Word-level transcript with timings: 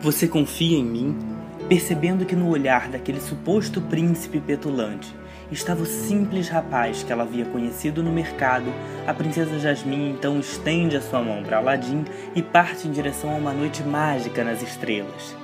Você 0.00 0.28
confia 0.28 0.78
em 0.78 0.84
mim? 0.84 1.18
Percebendo 1.68 2.24
que 2.24 2.36
no 2.36 2.48
olhar 2.48 2.88
daquele 2.88 3.20
suposto 3.20 3.80
príncipe 3.80 4.40
petulante 4.40 5.12
estava 5.50 5.82
o 5.82 5.86
simples 5.86 6.48
rapaz 6.48 7.02
que 7.02 7.12
ela 7.12 7.22
havia 7.22 7.44
conhecido 7.46 8.02
no 8.02 8.12
mercado, 8.12 8.72
a 9.06 9.14
princesa 9.14 9.58
Jasmine 9.58 10.10
então 10.10 10.38
estende 10.38 10.96
a 10.96 11.00
sua 11.00 11.22
mão 11.22 11.42
para 11.42 11.58
Aladim 11.58 12.04
e 12.34 12.42
parte 12.42 12.86
em 12.86 12.92
direção 12.92 13.30
a 13.30 13.36
uma 13.36 13.52
noite 13.52 13.82
mágica 13.82 14.44
nas 14.44 14.62
estrelas. 14.62 15.34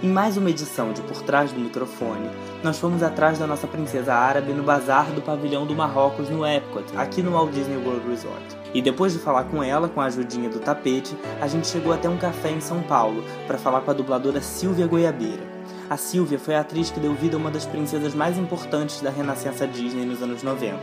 Em 0.00 0.08
mais 0.08 0.36
uma 0.36 0.48
edição 0.48 0.92
de 0.92 1.02
Por 1.02 1.22
Trás 1.22 1.50
do 1.50 1.58
Microfone, 1.58 2.30
nós 2.62 2.78
fomos 2.78 3.02
atrás 3.02 3.36
da 3.36 3.48
nossa 3.48 3.66
princesa 3.66 4.14
árabe 4.14 4.52
no 4.52 4.62
bazar 4.62 5.06
do 5.10 5.20
pavilhão 5.20 5.66
do 5.66 5.74
Marrocos 5.74 6.30
no 6.30 6.46
Epcot, 6.46 6.96
aqui 6.96 7.20
no 7.20 7.32
Walt 7.32 7.50
Disney 7.50 7.78
World 7.84 8.08
Resort. 8.08 8.56
E 8.72 8.80
depois 8.80 9.12
de 9.12 9.18
falar 9.18 9.44
com 9.44 9.60
ela, 9.60 9.88
com 9.88 10.00
a 10.00 10.04
ajudinha 10.04 10.48
do 10.48 10.60
tapete, 10.60 11.16
a 11.40 11.48
gente 11.48 11.66
chegou 11.66 11.92
até 11.92 12.08
um 12.08 12.16
café 12.16 12.50
em 12.50 12.60
São 12.60 12.80
Paulo 12.82 13.24
para 13.48 13.58
falar 13.58 13.80
com 13.80 13.90
a 13.90 13.94
dubladora 13.94 14.40
Silvia 14.40 14.86
Goiabeira. 14.86 15.57
A 15.90 15.96
Silvia 15.96 16.38
foi 16.38 16.54
a 16.54 16.60
atriz 16.60 16.90
que 16.90 17.00
deu 17.00 17.14
vida 17.14 17.34
a 17.34 17.38
uma 17.38 17.50
das 17.50 17.64
princesas 17.64 18.14
mais 18.14 18.36
importantes 18.36 19.00
da 19.00 19.08
renascença 19.08 19.66
Disney 19.66 20.04
nos 20.04 20.22
anos 20.22 20.42
90. 20.42 20.78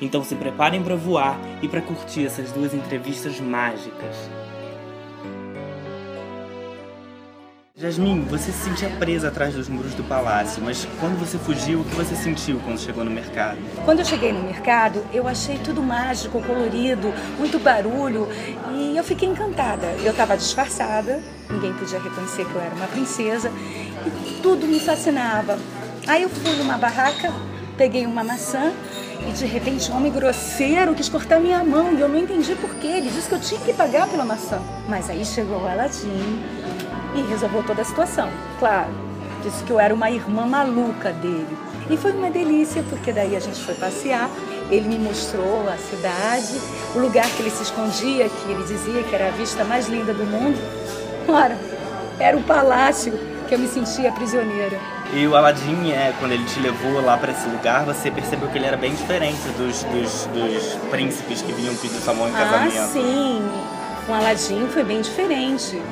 Então 0.00 0.24
se 0.24 0.34
preparem 0.34 0.82
para 0.82 0.96
voar 0.96 1.38
e 1.62 1.68
para 1.68 1.80
curtir 1.80 2.26
essas 2.26 2.50
duas 2.50 2.74
entrevistas 2.74 3.38
mágicas. 3.38 4.16
Jasmine, 7.76 8.26
você 8.28 8.52
se 8.52 8.64
sentia 8.64 8.90
presa 8.98 9.28
atrás 9.28 9.54
dos 9.54 9.66
muros 9.66 9.94
do 9.94 10.04
palácio, 10.04 10.62
mas 10.62 10.86
quando 10.98 11.18
você 11.18 11.38
fugiu, 11.38 11.80
o 11.80 11.84
que 11.84 11.94
você 11.94 12.14
sentiu 12.14 12.60
quando 12.62 12.78
chegou 12.78 13.02
no 13.02 13.10
mercado? 13.10 13.56
Quando 13.86 14.00
eu 14.00 14.04
cheguei 14.04 14.32
no 14.32 14.42
mercado, 14.42 15.02
eu 15.14 15.26
achei 15.26 15.56
tudo 15.58 15.82
mágico, 15.82 16.42
colorido, 16.42 17.10
muito 17.38 17.58
barulho 17.58 18.28
e 18.74 18.94
eu 18.94 19.02
fiquei 19.02 19.28
encantada. 19.28 19.86
Eu 20.04 20.10
estava 20.10 20.36
disfarçada, 20.36 21.22
ninguém 21.48 21.72
podia 21.72 21.98
reconhecer 21.98 22.44
que 22.44 22.54
eu 22.54 22.60
era 22.60 22.74
uma 22.74 22.86
princesa 22.86 23.50
tudo 24.42 24.66
me 24.66 24.80
fascinava. 24.80 25.58
Aí 26.06 26.22
eu 26.22 26.28
fui 26.28 26.56
numa 26.56 26.76
barraca, 26.76 27.32
peguei 27.76 28.06
uma 28.06 28.24
maçã 28.24 28.72
e 29.28 29.32
de 29.32 29.44
repente 29.44 29.90
um 29.90 29.96
homem 29.96 30.10
grosseiro 30.10 30.94
quis 30.94 31.08
cortar 31.08 31.38
minha 31.38 31.62
mão 31.62 31.92
e 31.92 32.00
eu 32.00 32.08
não 32.08 32.18
entendi 32.18 32.54
porquê. 32.54 32.86
Ele 32.86 33.10
disse 33.10 33.28
que 33.28 33.34
eu 33.34 33.40
tinha 33.40 33.60
que 33.60 33.72
pagar 33.72 34.08
pela 34.08 34.24
maçã. 34.24 34.60
Mas 34.88 35.10
aí 35.10 35.24
chegou 35.24 35.62
o 35.62 35.68
Aladim 35.68 36.42
e 37.14 37.22
resolveu 37.28 37.62
toda 37.62 37.82
a 37.82 37.84
situação. 37.84 38.28
Claro, 38.58 38.90
disse 39.42 39.62
que 39.64 39.70
eu 39.70 39.78
era 39.78 39.94
uma 39.94 40.10
irmã 40.10 40.46
maluca 40.46 41.12
dele. 41.12 41.58
E 41.90 41.96
foi 41.96 42.12
uma 42.12 42.30
delícia, 42.30 42.84
porque 42.88 43.12
daí 43.12 43.34
a 43.34 43.40
gente 43.40 43.60
foi 43.60 43.74
passear, 43.74 44.30
ele 44.70 44.88
me 44.88 44.98
mostrou 44.98 45.68
a 45.68 45.76
cidade, 45.76 46.60
o 46.94 47.00
lugar 47.00 47.28
que 47.30 47.42
ele 47.42 47.50
se 47.50 47.64
escondia, 47.64 48.28
que 48.28 48.50
ele 48.50 48.62
dizia 48.62 49.02
que 49.02 49.12
era 49.14 49.28
a 49.28 49.30
vista 49.32 49.64
mais 49.64 49.88
linda 49.88 50.14
do 50.14 50.24
mundo. 50.24 50.56
Ora, 51.26 51.58
era 52.20 52.36
o 52.36 52.42
palácio 52.44 53.12
que 53.50 53.54
eu 53.56 53.58
me 53.58 53.66
sentia 53.66 54.12
prisioneira. 54.12 54.78
E 55.12 55.26
o 55.26 55.34
Aladdin, 55.34 55.90
é, 55.90 56.14
quando 56.20 56.30
ele 56.30 56.44
te 56.44 56.60
levou 56.60 57.04
lá 57.04 57.18
para 57.18 57.32
esse 57.32 57.48
lugar, 57.48 57.84
você 57.84 58.08
percebeu 58.08 58.48
que 58.48 58.56
ele 58.56 58.64
era 58.64 58.76
bem 58.76 58.94
diferente 58.94 59.40
dos, 59.58 59.82
dos, 59.82 60.26
dos 60.26 60.74
príncipes 60.88 61.42
que 61.42 61.52
vinham 61.52 61.74
pedir 61.74 61.96
sua 61.96 62.14
mão 62.14 62.28
em 62.28 62.32
casamento. 62.32 62.78
Ah, 62.78 62.86
sim. 62.92 63.42
Com 64.06 64.14
Aladdin 64.14 64.68
foi 64.68 64.84
bem 64.84 65.00
diferente. 65.00 65.82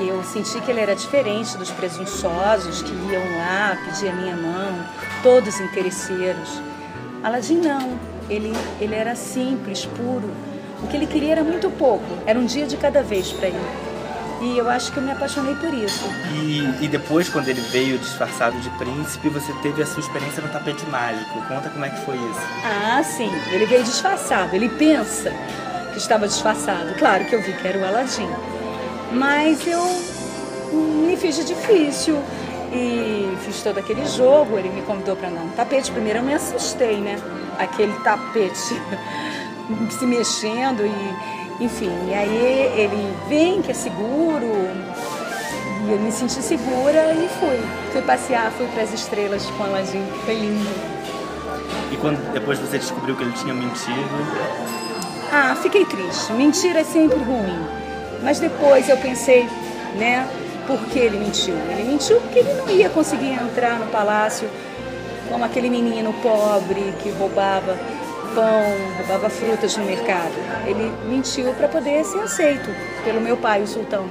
Eu 0.00 0.24
senti 0.24 0.60
que 0.62 0.68
ele 0.68 0.80
era 0.80 0.96
diferente 0.96 1.56
dos 1.56 1.70
presunçosos 1.70 2.82
que 2.82 2.90
iam 2.90 3.22
lá 3.38 3.78
pedir 3.84 4.08
a 4.08 4.12
minha 4.12 4.34
mão, 4.34 4.84
todos 5.22 5.60
interesseiros. 5.60 6.60
Aladim 7.22 7.58
não, 7.58 7.96
ele, 8.28 8.52
ele 8.80 8.96
era 8.96 9.14
simples, 9.14 9.86
puro. 9.86 10.28
O 10.82 10.88
que 10.88 10.96
ele 10.96 11.06
queria 11.06 11.32
era 11.32 11.44
muito 11.44 11.70
pouco, 11.70 12.04
era 12.26 12.36
um 12.36 12.46
dia 12.46 12.66
de 12.66 12.76
cada 12.76 13.00
vez 13.00 13.30
para 13.30 13.46
ele. 13.46 13.89
E 14.40 14.56
eu 14.56 14.70
acho 14.70 14.90
que 14.90 14.96
eu 14.96 15.02
me 15.02 15.12
apaixonei 15.12 15.54
por 15.54 15.72
isso. 15.74 16.02
E, 16.32 16.84
e, 16.84 16.88
depois, 16.88 17.28
quando 17.28 17.48
ele 17.48 17.60
veio 17.60 17.98
disfarçado 17.98 18.58
de 18.60 18.70
príncipe, 18.70 19.28
você 19.28 19.52
teve 19.62 19.82
a 19.82 19.86
sua 19.86 20.00
experiência 20.00 20.42
no 20.42 20.48
tapete 20.48 20.84
mágico. 20.86 21.42
Conta 21.46 21.68
como 21.68 21.84
é 21.84 21.90
que 21.90 22.00
foi 22.06 22.16
isso. 22.16 22.40
Ah, 22.64 23.02
sim. 23.02 23.30
Ele 23.52 23.66
veio 23.66 23.84
disfarçado. 23.84 24.56
Ele 24.56 24.70
pensa 24.70 25.30
que 25.92 25.98
estava 25.98 26.26
disfarçado. 26.26 26.94
Claro 26.94 27.26
que 27.26 27.34
eu 27.34 27.42
vi 27.42 27.52
que 27.52 27.68
era 27.68 27.78
o 27.78 27.84
Aladim. 27.84 28.28
Mas 29.12 29.66
eu 29.66 29.82
me 30.72 31.16
fiz 31.18 31.36
de 31.36 31.44
difícil 31.44 32.16
e 32.72 33.36
fiz 33.44 33.62
todo 33.62 33.76
aquele 33.76 34.06
jogo. 34.06 34.56
Ele 34.56 34.70
me 34.70 34.80
convidou 34.82 35.16
para 35.16 35.28
andar 35.28 35.42
no 35.42 35.52
tapete. 35.52 35.92
Primeiro 35.92 36.20
eu 36.20 36.22
me 36.22 36.32
assustei, 36.32 36.98
né? 36.98 37.20
Aquele 37.58 37.92
tapete 38.00 38.56
se 39.98 40.06
mexendo 40.06 40.86
e, 40.86 41.39
enfim. 41.60 41.92
E 42.08 42.14
aí 42.14 42.72
ele 42.76 43.14
vem 43.28 43.62
que 43.62 43.70
é 43.70 43.74
seguro. 43.74 44.50
E 45.86 45.92
eu 45.92 45.98
me 45.98 46.10
senti 46.10 46.42
segura 46.42 47.12
e 47.12 47.28
fui. 47.38 47.60
Fui 47.92 48.02
passear, 48.02 48.50
fui 48.52 48.66
para 48.68 48.82
as 48.82 48.92
estrelas 48.92 49.44
com 49.46 49.62
a 49.64 49.66
Aladim. 49.66 50.04
Foi 50.24 50.34
lindo. 50.34 50.70
E 51.92 51.96
quando 51.96 52.32
depois 52.32 52.58
você 52.58 52.78
descobriu 52.78 53.14
que 53.16 53.22
ele 53.22 53.32
tinha 53.32 53.54
mentido? 53.54 54.08
Ah, 55.32 55.56
fiquei 55.60 55.84
triste. 55.84 56.32
Mentira 56.32 56.80
é 56.80 56.84
sempre 56.84 57.18
ruim. 57.18 57.66
Mas 58.22 58.40
depois 58.40 58.88
eu 58.88 58.96
pensei, 58.96 59.48
né, 59.96 60.28
por 60.66 60.78
que 60.86 60.98
ele 60.98 61.18
mentiu? 61.18 61.54
Ele 61.70 61.84
mentiu 61.84 62.20
porque 62.20 62.40
ele 62.40 62.52
não 62.54 62.68
ia 62.70 62.88
conseguir 62.88 63.32
entrar 63.32 63.78
no 63.78 63.86
palácio 63.86 64.48
como 65.28 65.44
aquele 65.44 65.70
menino 65.70 66.12
pobre 66.14 66.92
que 67.02 67.10
roubava 67.10 67.78
pão, 68.34 68.62
roubava 68.98 69.28
frutas 69.28 69.76
no 69.76 69.84
mercado. 69.84 70.32
Ele 70.66 70.92
mentiu 71.08 71.52
para 71.54 71.68
poder 71.68 72.04
ser 72.04 72.20
aceito 72.20 72.70
pelo 73.04 73.20
meu 73.20 73.36
pai, 73.36 73.62
o 73.62 73.66
sultão. 73.66 74.08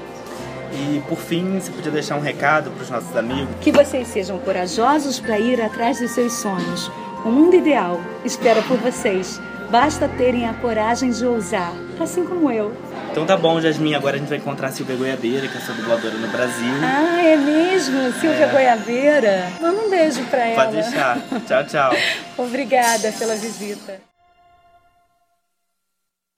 E 0.72 1.02
por 1.08 1.18
fim, 1.18 1.60
você 1.60 1.72
podia 1.72 1.92
deixar 1.92 2.16
um 2.16 2.22
recado 2.22 2.70
para 2.72 2.84
os 2.84 2.90
nossos 2.90 3.16
amigos? 3.16 3.50
Que 3.62 3.72
vocês 3.72 4.08
sejam 4.08 4.38
corajosos 4.40 5.20
para 5.20 5.40
ir 5.40 5.62
atrás 5.62 6.00
dos 6.00 6.12
seus 6.12 6.34
sonhos. 6.34 6.92
O 7.26 7.30
mundo 7.30 7.56
ideal 7.56 8.00
espera 8.24 8.62
por 8.62 8.78
vocês. 8.78 9.42
Basta 9.70 10.08
terem 10.08 10.48
a 10.48 10.54
coragem 10.54 11.12
de 11.12 11.26
ousar, 11.26 11.74
assim 12.00 12.26
como 12.26 12.52
eu. 12.52 12.76
Então 13.12 13.26
tá 13.26 13.38
bom, 13.38 13.60
Jasmine. 13.62 13.96
Agora 13.96 14.16
a 14.16 14.20
gente 14.20 14.30
vai 14.30 14.38
encontrar 14.38 14.70
a 14.70 14.72
Silvia 14.72 14.96
Goiabeira, 14.96 15.48
que 15.48 15.58
é 15.58 15.62
sua 15.62 15.76
dubladora 15.76 16.16
no 16.16 16.28
Brasil. 16.28 16.74
Ah, 16.82 17.22
é 17.22 17.36
mesmo? 17.36 18.12
Silvia 18.14 18.46
é. 18.46 18.52
Goiabeira? 18.52 19.52
Manda 19.62 19.82
um 19.82 19.90
beijo 19.90 20.24
pra 20.26 20.46
ela. 20.46 20.64
Pode 20.64 20.82
deixar. 20.82 21.20
Tchau, 21.46 21.64
tchau. 21.66 21.92
Obrigada 22.38 23.12
pela 23.12 23.36
visita. 23.36 24.09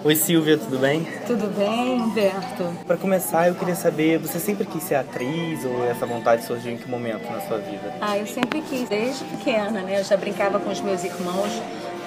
Oi 0.04 0.16
Silvia, 0.16 0.58
tudo 0.58 0.80
bem? 0.80 1.08
Tudo 1.28 1.46
bem, 1.56 2.02
Humberto. 2.02 2.64
Para 2.88 2.98
começar, 2.98 3.48
eu 3.48 3.54
queria 3.54 3.76
saber, 3.76 4.18
você 4.18 4.40
sempre 4.40 4.66
quis 4.66 4.82
ser 4.82 4.96
atriz 4.96 5.64
ou 5.64 5.86
essa 5.86 6.08
vontade 6.08 6.44
surgiu 6.44 6.72
em 6.72 6.78
que 6.78 6.90
momento 6.90 7.32
na 7.32 7.40
sua 7.42 7.60
vida? 7.60 7.94
Ah, 8.02 8.18
eu 8.18 8.26
sempre 8.26 8.64
quis, 8.64 8.90
desde 8.90 9.24
pequena, 9.26 9.82
né? 9.82 10.00
Eu 10.00 10.04
já 10.04 10.18
brincava 10.18 10.60
com 10.60 10.72
os 10.72 10.82
meus 10.82 11.04
irmãos 11.04 11.62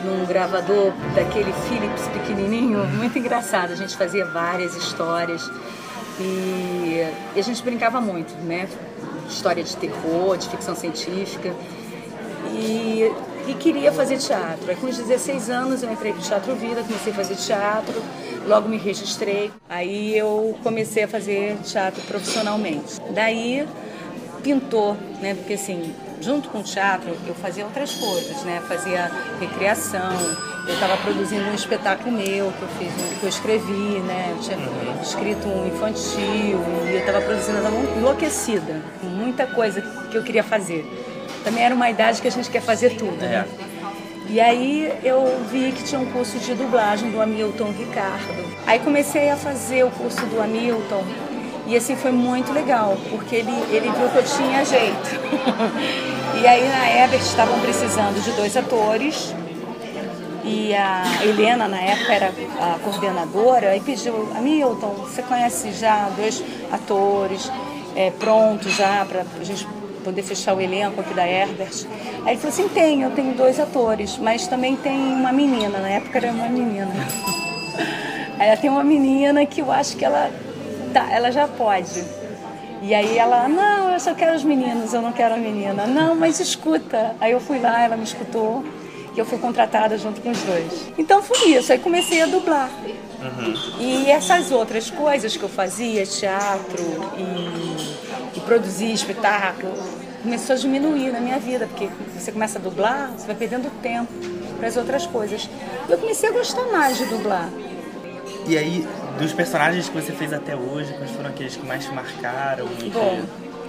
num 0.05 0.27
gravador 0.27 0.93
daquele 1.15 1.53
Philips 1.69 2.09
pequenininho, 2.09 2.85
muito 2.89 3.17
engraçado. 3.17 3.73
A 3.73 3.77
gente 3.77 3.97
fazia 3.97 4.25
várias 4.25 4.75
histórias 4.75 5.49
e, 6.19 7.07
e 7.37 7.39
a 7.39 7.43
gente 7.43 7.63
brincava 7.63 8.01
muito, 8.01 8.35
né? 8.43 8.69
História 9.29 9.63
de 9.63 9.77
terror, 9.77 10.37
de 10.37 10.49
ficção 10.49 10.75
científica. 10.75 11.55
E, 12.53 13.13
e 13.47 13.55
queria 13.55 13.93
fazer 13.93 14.19
teatro. 14.19 14.69
Aí 14.69 14.77
com 14.77 14.87
os 14.87 14.97
16 14.97 15.51
anos 15.51 15.83
eu 15.83 15.93
entrei 15.93 16.13
para 16.13 16.21
o 16.21 16.25
Teatro 16.25 16.55
Vida, 16.55 16.83
comecei 16.83 17.13
a 17.13 17.17
fazer 17.17 17.37
teatro, 17.37 18.03
logo 18.47 18.69
me 18.69 18.77
registrei. 18.77 19.51
Aí 19.69 20.17
eu 20.17 20.57
comecei 20.63 21.05
a 21.05 21.09
fazer 21.09 21.57
teatro 21.65 22.03
profissionalmente. 22.03 23.01
Daí 23.11 23.67
pintou, 24.43 24.97
né? 25.21 25.35
Porque 25.35 25.55
assim, 25.55 25.95
junto 26.21 26.49
com 26.49 26.61
o 26.61 26.63
teatro, 26.63 27.17
eu 27.27 27.35
fazia 27.35 27.65
outras 27.65 27.95
coisas, 27.95 28.43
né? 28.45 28.63
Fazia 28.69 29.11
recreação, 29.41 30.13
eu 30.67 30.75
estava 30.75 30.97
produzindo 30.99 31.45
um 31.45 31.55
espetáculo 31.55 32.13
meu 32.13 32.53
que 32.53 32.63
eu 32.63 32.69
fiz, 32.79 33.19
que 33.19 33.25
eu 33.25 33.29
escrevi, 33.29 34.01
né? 34.01 34.35
Eu 34.35 34.39
tinha 34.41 34.59
escrito 35.03 35.47
um 35.49 35.67
infantil 35.67 36.59
e 36.89 36.95
eu 36.95 37.01
estava 37.01 37.21
produzindo, 37.21 37.59
eu 37.59 37.65
estava 37.65 37.99
enlouquecida, 37.99 38.81
com 39.01 39.07
muita 39.07 39.47
coisa 39.47 39.83
que 40.11 40.17
eu 40.17 40.23
queria 40.23 40.43
fazer. 40.43 41.14
Também 41.45 41.63
era 41.63 41.75
uma 41.75 41.91
idade 41.91 42.23
que 42.23 42.29
a 42.29 42.31
gente 42.31 42.51
quer 42.51 42.63
fazer 42.63 42.97
tudo, 42.97 43.17
né? 43.19 43.47
É. 43.71 43.75
E 44.31 44.41
aí 44.41 44.93
eu 45.05 45.45
vi 45.51 45.71
que 45.73 45.85
tinha 45.85 46.01
um 46.01 46.07
curso 46.07 46.39
de 46.39 46.55
dublagem 46.55 47.11
do 47.11 47.21
Hamilton 47.21 47.71
Ricardo. 47.79 48.57
Aí 48.67 48.79
comecei 48.79 49.29
a 49.29 49.37
fazer 49.37 49.85
o 49.85 49.91
curso 49.91 50.25
do 50.27 50.41
Hamilton 50.41 51.05
e 51.67 51.77
assim 51.77 51.95
foi 51.95 52.11
muito 52.11 52.53
legal, 52.53 52.97
porque 53.11 53.37
ele, 53.37 53.53
ele 53.71 53.91
viu 53.91 54.09
que 54.09 54.17
eu 54.17 54.25
tinha 54.25 54.65
jeito. 54.65 55.21
e 56.41 56.47
aí 56.47 56.69
na 56.69 57.05
Ebert 57.05 57.23
estavam 57.23 57.61
precisando 57.61 58.23
de 58.23 58.33
dois 58.33 58.57
atores. 58.57 59.35
E 60.43 60.75
a 60.75 61.05
Helena, 61.23 61.67
na 61.69 61.81
época, 61.81 62.13
era 62.13 62.33
a 62.61 62.79
coordenadora 62.81 63.77
e 63.77 63.81
pediu, 63.81 64.29
Hamilton, 64.37 64.95
você 64.99 65.23
conhece 65.23 65.73
já 65.73 66.11
dois 66.17 66.43
atores 66.71 67.51
é, 67.97 68.11
prontos 68.11 68.75
já 68.75 69.07
para 69.07 69.25
a 69.41 69.45
gente 69.45 69.67
poder 70.05 70.23
fechar 70.23 70.55
o 70.55 70.61
elenco 70.61 71.01
aqui 71.01 71.15
da 71.15 71.27
Herbert? 71.27 71.87
Aí 72.25 72.35
ele 72.35 72.37
falou 72.37 72.49
assim, 72.49 72.69
tem, 72.69 73.03
eu 73.03 73.11
tenho 73.11 73.35
dois 73.35 73.59
atores, 73.59 74.19
mas 74.19 74.47
também 74.47 74.77
tem 74.77 74.97
uma 74.97 75.33
menina, 75.33 75.79
na 75.79 75.89
época 75.89 76.19
era 76.19 76.31
uma 76.31 76.49
menina. 76.49 76.93
Aí 78.39 78.49
ela 78.49 78.57
tem 78.57 78.69
uma 78.69 78.85
menina 78.85 79.47
que 79.47 79.61
eu 79.61 79.71
acho 79.71 79.97
que 79.97 80.05
ela 80.05 80.31
tá, 80.93 81.11
ela 81.11 81.31
já 81.31 81.47
pode. 81.47 82.05
E 82.83 82.93
aí 82.93 83.17
ela, 83.17 83.49
não, 83.49 83.93
eu 83.93 84.01
só 84.01 84.13
quero 84.13 84.37
os 84.37 84.45
meninos, 84.45 84.93
eu 84.93 85.01
não 85.01 85.13
quero 85.13 85.35
a 85.35 85.39
menina. 85.39 85.87
Não, 85.87 86.15
mas 86.15 86.39
escuta. 86.41 87.15
Aí 87.21 87.33
eu 87.33 87.41
fui 87.41 87.59
lá, 87.59 87.83
ela 87.83 87.97
me 87.97 88.05
escutou 88.05 88.63
e 89.15 89.19
eu 89.19 89.25
fui 89.25 89.39
contratada 89.39 89.97
junto 89.97 90.21
com 90.21 90.31
os 90.31 90.39
dois. 90.43 90.93
Então 90.99 91.23
foi 91.23 91.51
isso, 91.51 91.73
aí 91.73 91.79
comecei 91.79 92.21
a 92.21 92.27
dublar. 92.27 92.69
Uhum. 93.23 93.55
E 93.81 94.11
essas 94.11 94.51
outras 94.51 94.91
coisas 94.91 95.37
que 95.37 95.43
eu 95.43 95.49
fazia, 95.49 96.05
teatro 96.05 96.83
e, 97.17 97.23
e 97.23 98.04
produzir 98.45 98.93
espetáculo, 98.93 99.73
começou 100.23 100.55
a 100.55 100.59
diminuir 100.59 101.11
na 101.13 101.21
minha 101.21 101.39
vida, 101.39 101.67
porque 101.67 101.89
você 102.17 102.33
começa 102.33 102.59
a 102.59 102.63
dublar, 102.63 103.11
você 103.17 103.27
vai 103.27 103.37
perdendo 103.37 103.71
tempo 103.83 104.13
para 104.59 104.69
as 104.69 104.77
outras 104.77 105.07
coisas. 105.07 105.49
E 105.89 105.93
eu 105.93 105.99
comecei 105.99 106.29
a 106.29 106.33
gostar 106.33 106.65
mais 106.67 106.97
de 106.97 107.05
dublar. 107.07 107.49
E 108.47 108.59
aí, 108.59 108.87
dos 109.19 109.33
personagens 109.33 109.89
que 109.89 109.95
você 109.95 110.13
fez 110.13 110.33
até 110.33 110.55
hoje, 110.55 110.93
quais 110.95 111.11
foram 111.11 111.31
aqueles 111.31 111.57
que 111.57 111.67
mais 111.67 111.85
te 111.85 111.93
marcaram? 111.93 112.67
Bom, 112.93 113.23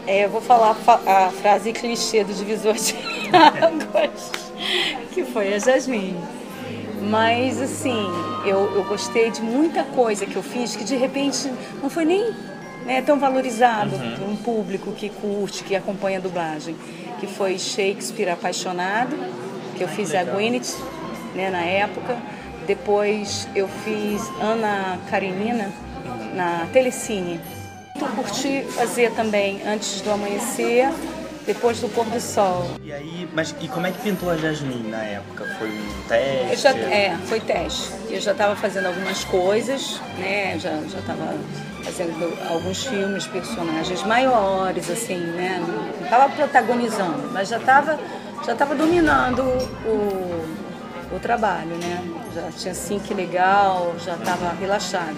é, 0.08 0.26
eu 0.26 0.30
vou 0.30 0.42
falar 0.42 0.76
a 1.06 1.30
frase 1.30 1.72
clichê 1.72 2.24
do 2.24 2.34
divisor 2.34 2.74
de 2.74 2.96
águas, 3.34 4.32
que 5.14 5.24
foi 5.24 5.54
a 5.54 5.60
Jasmine. 5.60 6.18
Mas, 7.10 7.62
assim, 7.62 8.08
eu, 8.46 8.76
eu 8.76 8.84
gostei 8.86 9.30
de 9.30 9.42
muita 9.42 9.84
coisa 9.84 10.26
que 10.26 10.36
eu 10.36 10.44
fiz 10.44 10.76
que 10.76 10.84
de 10.84 10.96
repente 10.96 11.52
não 11.82 11.90
foi 11.90 12.06
nem 12.06 12.34
né, 12.86 13.02
tão 13.02 13.20
valorizado 13.20 13.96
uhum. 13.96 14.16
por 14.16 14.30
um 14.30 14.36
público 14.36 14.92
que 14.92 15.10
curte, 15.10 15.64
que 15.64 15.76
acompanha 15.76 16.20
a 16.20 16.22
dublagem. 16.22 16.76
Que 17.20 17.28
foi 17.28 17.58
Shakespeare 17.58 18.30
Apaixonado, 18.30 19.16
que 19.76 19.84
eu 19.84 19.88
fiz 19.88 20.14
a 20.14 20.24
Gwyneth 20.24 20.78
né, 21.34 21.50
na 21.50 21.62
época. 21.62 22.18
Depois 22.68 23.48
eu 23.56 23.68
fiz 23.68 24.22
Ana 24.40 25.00
Karenina 25.10 25.72
na 26.36 26.68
Telecine. 26.72 27.40
Eu 28.00 28.08
curti 28.10 28.64
fazer 28.72 29.12
também 29.12 29.62
Antes 29.66 30.02
do 30.02 30.12
Amanhecer, 30.12 30.90
depois 31.46 31.80
do 31.80 31.88
pôr 31.88 32.06
do 32.06 32.20
sol. 32.20 32.70
E 32.84 32.92
aí, 32.92 33.30
mas 33.34 33.56
e 33.62 33.68
como 33.68 33.88
é 33.88 33.92
que 33.92 34.02
pintou 34.02 34.30
a 34.30 34.36
Jasmine 34.36 34.90
na 34.90 35.02
época? 35.04 35.46
Foi 35.58 35.70
um 35.70 36.08
teste? 36.08 36.58
Já, 36.58 36.72
é, 36.72 37.18
foi 37.26 37.40
teste. 37.40 37.92
Eu 38.10 38.20
já 38.20 38.32
estava 38.32 38.56
fazendo 38.56 38.88
algumas 38.88 39.24
coisas, 39.24 40.02
né? 40.18 40.58
Já 40.60 40.72
já 40.90 41.00
estava 41.00 41.36
fazendo 41.86 42.38
alguns 42.50 42.84
filmes, 42.84 43.28
personagens 43.28 44.04
maiores, 44.04 44.90
assim, 44.90 45.18
né? 45.18 45.64
Não 45.66 46.04
estava 46.04 46.34
protagonizando, 46.34 47.30
mas 47.32 47.48
já 47.50 47.58
estava 47.58 48.00
já 48.46 48.56
tava 48.56 48.76
dominando 48.76 49.42
o, 49.86 51.16
o 51.16 51.20
trabalho, 51.20 51.76
né? 51.78 52.04
Já 52.34 52.52
tinha 52.52 52.72
assim 52.72 53.00
que 53.00 53.14
legal, 53.14 53.96
já 54.04 54.16
estava 54.16 54.52
relaxada. 54.54 55.16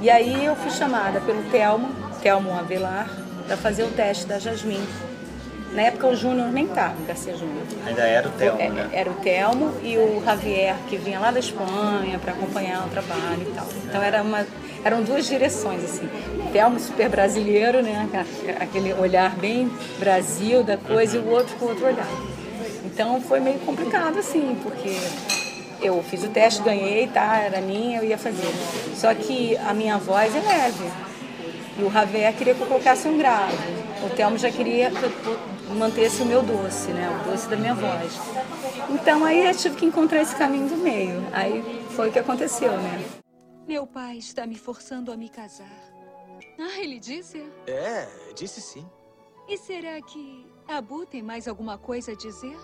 E 0.00 0.10
aí 0.10 0.44
eu 0.44 0.56
fui 0.56 0.70
chamada 0.70 1.20
pelo 1.20 1.42
Telmo, 1.50 1.88
Telmo 2.20 2.52
Avelar, 2.58 3.08
para 3.46 3.56
fazer 3.56 3.84
o 3.84 3.88
teste 3.88 4.26
da 4.26 4.38
Jasmine 4.38 4.86
na 5.72 5.82
época 5.82 6.06
o 6.06 6.14
Júnior 6.14 6.52
nem 6.52 6.66
estava, 6.66 6.94
o 7.00 7.06
Garcia 7.06 7.34
Júnior. 7.34 7.64
Ainda 7.86 8.02
era 8.02 8.28
o 8.28 8.32
Telmo, 8.32 8.58
né? 8.58 8.90
Era 8.92 9.10
o 9.10 9.14
Telmo 9.14 9.72
e 9.82 9.96
o 9.96 10.22
Javier, 10.24 10.76
que 10.88 10.96
vinha 10.96 11.18
lá 11.18 11.30
da 11.30 11.40
Espanha 11.40 12.18
para 12.18 12.32
acompanhar 12.32 12.86
o 12.86 12.90
trabalho 12.90 13.42
e 13.42 13.54
tal. 13.54 13.66
Então 13.84 14.02
era 14.02 14.22
uma, 14.22 14.46
eram 14.84 15.02
duas 15.02 15.26
direções, 15.26 15.82
assim. 15.82 16.08
Telmo 16.52 16.78
super 16.78 17.08
brasileiro, 17.08 17.82
né? 17.82 18.08
Aquele 18.60 18.92
olhar 18.92 19.34
bem 19.36 19.70
Brasil 19.98 20.62
da 20.62 20.76
coisa 20.76 21.18
uhum. 21.18 21.24
e 21.24 21.28
o 21.28 21.30
outro 21.32 21.56
com 21.56 21.66
outro 21.66 21.86
olhar. 21.86 22.08
Então 22.84 23.20
foi 23.22 23.40
meio 23.40 23.58
complicado, 23.60 24.18
assim, 24.18 24.54
porque 24.62 24.94
eu 25.80 26.02
fiz 26.02 26.22
o 26.22 26.28
teste, 26.28 26.62
ganhei, 26.62 27.06
tá? 27.06 27.38
Era 27.38 27.62
minha, 27.62 27.98
eu 27.98 28.04
ia 28.04 28.18
fazer. 28.18 28.52
Só 28.94 29.14
que 29.14 29.56
a 29.56 29.72
minha 29.72 29.96
voz 29.96 30.34
é 30.36 30.40
leve. 30.40 30.84
E 31.78 31.82
o 31.82 31.90
Javier 31.90 32.34
queria 32.34 32.54
que 32.54 32.60
eu 32.60 32.66
colocasse 32.66 33.08
um 33.08 33.16
grave. 33.16 33.56
O 34.04 34.10
Telmo 34.10 34.36
já 34.36 34.50
queria 34.50 34.90
que 34.90 35.02
eu 35.02 35.10
mantesse 35.74 36.22
o 36.22 36.26
meu 36.26 36.42
doce, 36.42 36.92
né? 36.92 37.08
O 37.08 37.30
doce 37.30 37.48
da 37.48 37.56
minha 37.56 37.74
voz. 37.74 38.12
Então 38.90 39.24
aí 39.24 39.46
eu 39.46 39.54
tive 39.54 39.76
que 39.76 39.86
encontrar 39.86 40.22
esse 40.22 40.34
caminho 40.36 40.68
do 40.68 40.76
meio. 40.76 41.22
Aí 41.32 41.62
foi 41.90 42.08
o 42.08 42.12
que 42.12 42.18
aconteceu, 42.18 42.72
né? 42.72 43.04
Meu 43.66 43.86
pai 43.86 44.18
está 44.18 44.46
me 44.46 44.56
forçando 44.56 45.12
a 45.12 45.16
me 45.16 45.28
casar. 45.28 45.92
Ah, 46.58 46.80
ele 46.80 46.98
disse? 46.98 47.44
É, 47.66 48.08
disse 48.34 48.60
sim. 48.60 48.86
E 49.48 49.56
será 49.56 50.00
que 50.02 50.46
Abu 50.68 51.06
tem 51.06 51.22
mais 51.22 51.48
alguma 51.48 51.78
coisa 51.78 52.12
a 52.12 52.14
dizer? 52.14 52.56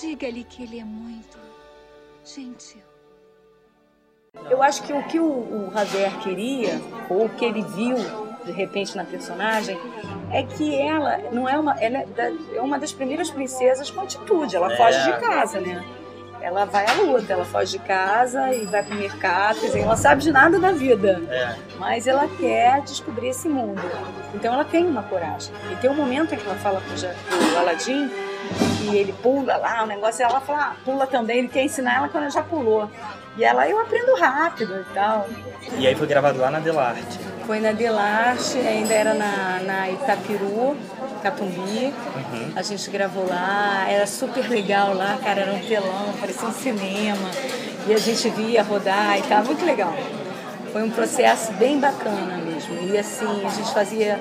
Diga-lhe 0.00 0.44
que 0.44 0.62
ele 0.62 0.78
é 0.78 0.84
muito 0.84 1.38
gentil. 2.24 2.82
Eu 4.50 4.62
acho 4.62 4.82
que 4.82 4.92
o 4.92 5.02
que 5.06 5.18
o, 5.18 5.24
o 5.24 5.70
Javier 5.72 6.18
queria, 6.20 6.80
ou 7.08 7.24
o 7.24 7.28
que 7.30 7.44
ele 7.44 7.62
viu 7.62 7.96
de 8.46 8.52
repente 8.52 8.96
na 8.96 9.04
personagem 9.04 9.78
é 10.32 10.42
que 10.42 10.80
ela 10.80 11.18
não 11.32 11.48
é 11.48 11.58
uma 11.58 11.72
ela 11.80 11.98
é, 11.98 12.32
é 12.54 12.60
uma 12.60 12.78
das 12.78 12.92
primeiras 12.92 13.30
princesas 13.30 13.90
com 13.90 14.00
atitude. 14.00 14.56
Ela 14.56 14.72
é. 14.72 14.76
foge 14.76 15.02
de 15.04 15.20
casa 15.20 15.60
né? 15.60 15.84
Ela 16.40 16.64
vai 16.64 16.86
à 16.86 16.94
luta 16.94 17.32
ela 17.32 17.44
foge 17.44 17.72
de 17.72 17.84
casa 17.84 18.54
e 18.54 18.64
vai 18.66 18.82
para 18.82 18.94
o 18.94 18.98
mercado 18.98 19.60
quer 19.60 19.66
dizer, 19.66 19.80
ela 19.80 19.96
sabe 19.96 20.22
de 20.22 20.30
nada 20.30 20.58
da 20.58 20.70
vida. 20.72 21.20
É. 21.28 21.56
mas 21.78 22.06
ela 22.06 22.28
quer 22.28 22.80
descobrir 22.82 23.28
esse 23.28 23.48
mundo. 23.48 23.82
Então 24.32 24.54
ela 24.54 24.64
tem 24.64 24.86
uma 24.86 25.02
coragem. 25.02 25.52
E 25.72 25.76
tem 25.76 25.90
um 25.90 25.94
momento 25.94 26.34
em 26.34 26.38
que 26.38 26.46
ela 26.46 26.56
fala 26.56 26.80
para 26.80 27.54
o 27.54 27.58
Aladim 27.58 28.08
que 28.78 28.96
ele 28.96 29.12
pula 29.12 29.56
lá 29.56 29.82
o 29.82 29.86
negócio 29.86 30.22
ela 30.22 30.40
fala 30.40 30.70
ah, 30.70 30.76
pula 30.84 31.04
também 31.06 31.38
ele 31.38 31.48
quer 31.48 31.64
ensinar 31.64 31.96
ela 31.96 32.08
quando 32.08 32.24
ela 32.24 32.30
já 32.30 32.42
pulou 32.42 32.88
e 33.36 33.44
ela, 33.44 33.68
eu 33.68 33.78
aprendo 33.78 34.14
rápido 34.16 34.80
e 34.80 34.94
tal. 34.94 35.28
E 35.78 35.86
aí 35.86 35.94
foi 35.94 36.06
gravado 36.06 36.38
lá 36.38 36.50
na 36.50 36.58
Delarte? 36.58 37.18
Foi 37.46 37.60
na 37.60 37.72
Delarte, 37.72 38.58
ainda 38.58 38.94
era 38.94 39.14
na, 39.14 39.60
na 39.64 39.90
Itapiru, 39.90 40.76
Catumbi. 41.22 41.92
Uhum. 41.92 42.52
A 42.56 42.62
gente 42.62 42.90
gravou 42.90 43.28
lá, 43.28 43.86
era 43.88 44.06
super 44.06 44.48
legal 44.48 44.94
lá, 44.94 45.18
cara, 45.22 45.42
era 45.42 45.52
um 45.52 45.60
telão, 45.60 46.14
parecia 46.18 46.48
um 46.48 46.52
cinema. 46.52 47.30
E 47.86 47.92
a 47.92 47.98
gente 47.98 48.28
via 48.30 48.62
rodar 48.62 49.18
e 49.18 49.22
tal, 49.22 49.44
muito 49.44 49.64
legal. 49.64 49.94
Foi 50.72 50.82
um 50.82 50.90
processo 50.90 51.52
bem 51.52 51.78
bacana 51.78 52.38
mesmo. 52.38 52.74
E 52.90 52.98
assim, 52.98 53.44
a 53.44 53.50
gente 53.50 53.72
fazia, 53.72 54.18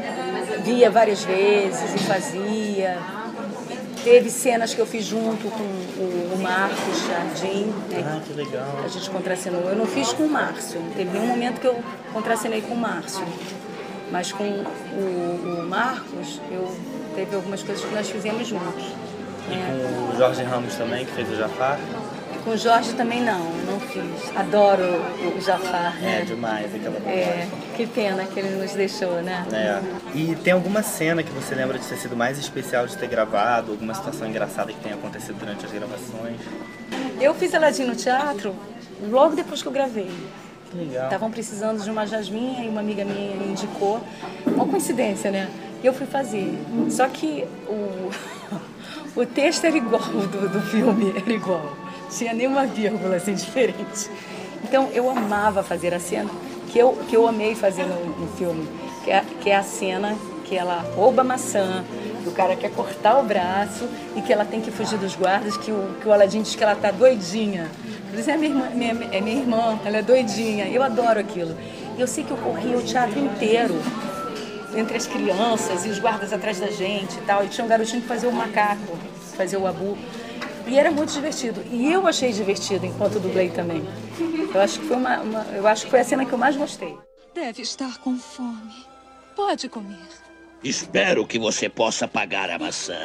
via 0.64 0.92
várias 0.92 1.24
vezes 1.24 1.96
e 1.96 2.00
fazia 2.00 2.98
Teve 4.06 4.30
cenas 4.30 4.72
que 4.72 4.80
eu 4.80 4.86
fiz 4.86 5.04
junto 5.04 5.50
com 5.50 5.64
o, 5.64 6.38
Marcos 6.40 7.08
Jardim. 7.08 7.66
Né? 7.90 8.04
Ah, 8.06 8.22
que 8.24 8.34
legal. 8.34 8.80
A 8.84 8.88
gente 8.88 9.10
contracenou. 9.10 9.62
Eu 9.62 9.76
não 9.76 9.88
fiz 9.88 10.14
com 10.14 10.26
o 10.26 10.30
Márcio. 10.30 10.80
Teve 10.96 11.10
nenhum 11.10 11.26
momento 11.26 11.60
que 11.60 11.66
eu 11.66 11.84
contracenei 12.14 12.62
com 12.62 12.76
o 12.76 12.78
Márcio. 12.78 13.26
Mas 14.12 14.32
com 14.32 14.44
o, 14.44 15.60
o 15.60 15.68
Marcos, 15.68 16.40
eu 16.52 16.72
teve 17.16 17.36
algumas 17.36 17.64
coisas 17.64 17.84
que 17.84 17.96
nós 17.96 18.08
fizemos 18.08 18.48
juntos. 18.48 18.84
E 19.50 19.56
né? 19.56 19.90
com 20.08 20.14
o 20.14 20.18
Jorge 20.20 20.44
Ramos 20.44 20.76
também, 20.76 21.04
que 21.04 21.12
fez 21.14 21.28
o 21.32 21.36
Jafar? 21.36 21.80
Com 22.46 22.52
o 22.52 22.58
Jorge 22.58 22.94
também 22.94 23.24
não, 23.24 23.40
não 23.40 23.80
fiz. 23.80 24.04
Adoro 24.36 24.84
o 25.36 25.42
Jafar, 25.42 26.00
né? 26.00 26.22
É, 26.22 26.26
demais 26.26 26.76
aquela 26.76 26.98
É, 27.10 27.48
que 27.76 27.88
pena 27.88 28.24
que 28.26 28.40
ele 28.40 28.50
nos 28.62 28.72
deixou, 28.74 29.20
né? 29.24 29.44
É. 29.52 29.82
E 30.16 30.36
tem 30.36 30.54
alguma 30.54 30.84
cena 30.84 31.24
que 31.24 31.32
você 31.32 31.56
lembra 31.56 31.80
de 31.80 31.88
ter 31.88 31.98
sido 31.98 32.16
mais 32.16 32.38
especial 32.38 32.86
de 32.86 32.96
ter 32.96 33.08
gravado? 33.08 33.72
Alguma 33.72 33.96
situação 33.96 34.28
engraçada 34.28 34.72
que 34.72 34.80
tenha 34.80 34.94
acontecido 34.94 35.40
durante 35.40 35.66
as 35.66 35.72
gravações? 35.72 36.40
Eu 37.20 37.34
fiz 37.34 37.56
Aladim 37.56 37.86
no 37.86 37.96
teatro 37.96 38.56
logo 39.10 39.36
depois 39.36 39.64
que 39.64 39.68
eu 39.68 39.72
gravei. 39.72 40.12
Que 40.70 40.78
legal. 40.78 41.06
Estavam 41.06 41.32
precisando 41.32 41.84
de 41.84 41.90
uma 41.90 42.06
jasminha 42.06 42.64
e 42.64 42.70
uma 42.70 42.82
amiga 42.82 43.04
minha 43.04 43.38
indicou. 43.38 44.00
Uma 44.46 44.68
coincidência, 44.68 45.32
né? 45.32 45.50
E 45.82 45.88
eu 45.88 45.94
fui 45.96 46.06
fazer. 46.06 46.54
Só 46.92 47.08
que 47.08 47.44
o, 47.68 48.12
o 49.20 49.26
texto 49.26 49.66
era 49.66 49.76
igual 49.76 50.04
do, 50.04 50.48
do 50.48 50.62
filme, 50.62 51.12
era 51.18 51.34
igual 51.34 51.85
tinha 52.10 52.34
nenhuma 52.34 52.66
vírgula 52.66 53.16
assim 53.16 53.34
diferente. 53.36 54.10
Então 54.64 54.90
eu 54.94 55.10
amava 55.10 55.64
fazer 55.64 55.94
a 55.94 56.00
cena 56.00 56.30
que 56.70 56.80
eu, 56.80 56.94
que 57.08 57.16
eu 57.16 57.28
amei 57.28 57.56
fazer 57.56 57.86
no, 57.86 58.06
no 58.06 58.28
filme, 58.36 58.68
que 59.04 59.12
é, 59.12 59.24
que 59.42 59.50
é 59.50 59.56
a 59.56 59.64
cena 59.64 60.16
que 60.46 60.56
ela 60.56 60.86
rouba 60.96 61.22
a 61.22 61.24
maçã, 61.24 61.84
que 62.24 62.30
o 62.30 62.32
cara 62.32 62.56
quer 62.56 62.72
cortar 62.72 63.20
o 63.20 63.24
braço 63.24 63.88
e 64.16 64.22
que 64.22 64.32
ela 64.32 64.46
tem 64.46 64.62
que 64.62 64.72
fugir 64.72 64.98
dos 64.98 65.16
guardas, 65.16 65.58
que 65.58 65.72
o, 65.72 65.96
que 66.02 66.08
o 66.08 66.14
Aladim 66.14 66.42
diz 66.42 66.56
que 66.56 66.64
ela 66.64 66.76
tá 66.76 66.92
doidinha. 66.92 67.70
Diz, 68.14 68.28
é 68.28 68.38
minha, 68.38 68.52
irmã, 68.52 68.70
minha, 68.74 69.10
é 69.12 69.22
minha 69.22 69.38
irmã, 69.38 69.80
ela 69.84 69.98
é 69.98 70.02
doidinha. 70.02 70.68
Eu 70.68 70.84
adoro 70.84 71.20
aquilo. 71.20 71.56
E 71.98 72.02
eu 72.02 72.08
sei 72.08 72.24
que 72.24 72.32
eu 72.32 72.38
corria 72.38 72.78
o 72.78 72.84
teatro 72.84 73.20
inteiro, 73.20 73.76
entre 74.76 74.98
as 74.98 75.08
crianças 75.08 75.86
e 75.86 75.90
os 75.90 76.00
guardas 76.00 76.34
atrás 76.34 76.60
da 76.60 76.68
gente 76.68 77.18
e 77.18 77.22
tal. 77.22 77.44
E 77.44 77.48
tinha 77.48 77.66
um 77.66 77.68
garotinho 77.68 78.02
que 78.02 78.08
fazia 78.08 78.30
o 78.30 78.34
macaco, 78.34 78.98
fazia 79.36 79.60
o 79.60 79.68
abu. 79.68 79.98
E 80.68 80.78
era 80.78 80.92
muito 80.92 81.14
divertido. 81.14 81.64
E 81.72 81.92
eu 81.92 82.08
achei 82.08 82.32
divertido 82.32 82.86
enquanto 82.86 83.20
dublei 83.20 83.50
também. 83.50 83.84
Eu 84.54 84.62
acho 84.62 84.80
que 84.80 84.88
foi 84.88 84.98
uma, 84.98 85.20
uma, 85.20 85.46
eu 85.54 85.68
acho 85.68 85.86
que 85.86 85.92
foi 85.92 86.00
a 86.00 86.04
cena 86.04 86.26
que 86.26 86.32
eu 86.32 86.38
mais 86.38 86.56
gostei. 86.56 86.98
Deve 87.34 87.62
estar 87.62 87.98
com 88.00 88.18
fome. 88.18 88.74
Pode 89.36 89.68
comer. 89.70 90.08
Espero 90.64 91.28
que 91.28 91.38
você 91.38 91.70
possa 91.70 92.08
pagar 92.08 92.50
a 92.50 92.58
maçã. 92.58 92.98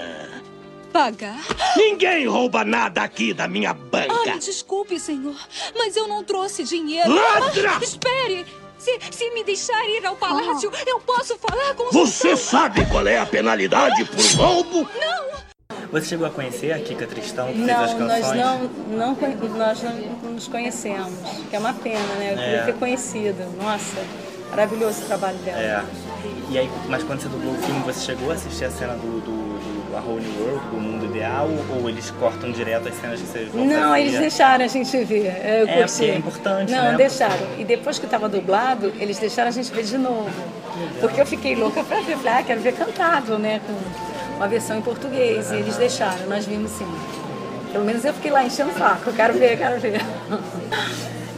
Pagar? 0.92 1.40
Ninguém 1.76 2.26
rouba 2.26 2.64
nada 2.64 3.02
aqui 3.02 3.32
da 3.32 3.46
minha 3.46 3.74
banca. 3.74 4.32
Ai, 4.32 4.38
desculpe, 4.38 4.98
senhor, 4.98 5.36
mas 5.76 5.96
eu 5.96 6.08
não 6.08 6.24
trouxe 6.24 6.64
dinheiro. 6.64 7.12
Ladra! 7.12 7.76
Ah, 7.76 7.80
espere! 7.82 8.46
Se, 8.78 8.98
se 9.10 9.30
me 9.30 9.44
deixar 9.44 9.84
ir 9.90 10.06
ao 10.06 10.16
palácio, 10.16 10.72
oh. 10.72 10.88
eu 10.88 11.00
posso 11.00 11.36
falar 11.38 11.74
com 11.74 11.90
Você 11.90 12.34
sabe 12.34 12.86
qual 12.86 13.06
é 13.06 13.18
a 13.18 13.26
penalidade 13.26 14.04
por 14.06 14.24
roubo? 14.42 14.88
Você 15.92 16.06
chegou 16.06 16.26
a 16.26 16.30
conhecer 16.30 16.72
a 16.72 16.78
Kika 16.78 17.06
Tristão, 17.06 17.48
que 17.48 17.54
fez 17.54 17.66
Não, 17.66 17.84
as 17.84 17.94
nós 17.98 18.12
canções? 18.20 18.36
não, 18.38 18.70
não, 18.96 19.14
conhe- 19.16 19.36
nós 19.56 19.82
não 19.82 20.30
nos 20.32 20.46
conhecemos, 20.46 21.12
que 21.48 21.56
é 21.56 21.58
uma 21.58 21.72
pena, 21.74 21.98
né? 22.18 22.28
Eu 22.32 22.36
queria 22.38 22.56
É. 22.58 22.62
ter 22.64 22.74
conhecido. 22.74 23.44
Nossa, 23.60 23.96
maravilhoso 24.50 25.02
o 25.02 25.06
trabalho 25.06 25.36
dela. 25.38 25.58
É. 25.58 25.82
E 26.48 26.58
aí, 26.58 26.70
mas 26.88 27.02
quando 27.02 27.20
você 27.20 27.28
dublou 27.28 27.54
o 27.54 27.58
filme, 27.58 27.80
você 27.80 28.00
chegou 28.06 28.30
a 28.30 28.34
assistir 28.34 28.64
a 28.66 28.70
cena 28.70 28.92
do, 28.94 29.20
do, 29.20 29.90
do 29.90 29.96
A 29.96 30.00
Whole 30.00 30.20
New 30.24 30.40
World, 30.46 30.66
do 30.68 30.76
mundo 30.80 31.06
ideal, 31.06 31.48
ou 31.76 31.88
eles 31.88 32.10
cortam 32.12 32.52
direto 32.52 32.88
as 32.88 32.94
cenas 33.00 33.20
que 33.20 33.26
vocês 33.26 33.48
vão 33.48 33.64
Não, 33.64 33.96
eles 33.96 34.16
deixaram 34.18 34.64
a 34.64 34.68
gente 34.68 34.96
ver. 35.04 35.26
Eu 35.26 35.66
É, 35.68 35.76
curti. 35.82 36.04
é 36.08 36.14
importante, 36.16 36.70
Não, 36.70 36.84
né? 36.92 36.96
deixaram. 36.96 37.46
E 37.58 37.64
depois 37.64 37.98
que 37.98 38.04
estava 38.04 38.28
dublado, 38.28 38.92
eles 39.00 39.18
deixaram 39.18 39.48
a 39.48 39.52
gente 39.52 39.72
ver 39.72 39.82
de 39.82 39.98
novo. 39.98 40.30
Porque 41.00 41.20
eu 41.20 41.26
fiquei 41.26 41.56
louca 41.56 41.82
pra 41.82 42.00
ver. 42.00 42.16
Falei, 42.16 42.32
ah, 42.34 42.42
quero 42.44 42.60
ver 42.60 42.74
cantado, 42.74 43.36
né? 43.38 43.60
Com 43.66 44.09
uma 44.40 44.48
versão 44.48 44.78
em 44.78 44.80
português. 44.80 45.50
E 45.50 45.56
eles 45.56 45.76
deixaram, 45.76 46.26
nós 46.26 46.46
vimos 46.46 46.70
sim. 46.70 46.86
Pelo 47.70 47.84
menos 47.84 48.04
eu 48.06 48.14
fiquei 48.14 48.30
lá 48.30 48.42
enchendo 48.42 48.70
o 48.70 48.74
saco. 48.78 49.12
Quero 49.12 49.34
ver, 49.34 49.58
quero 49.58 49.78
ver. 49.78 50.00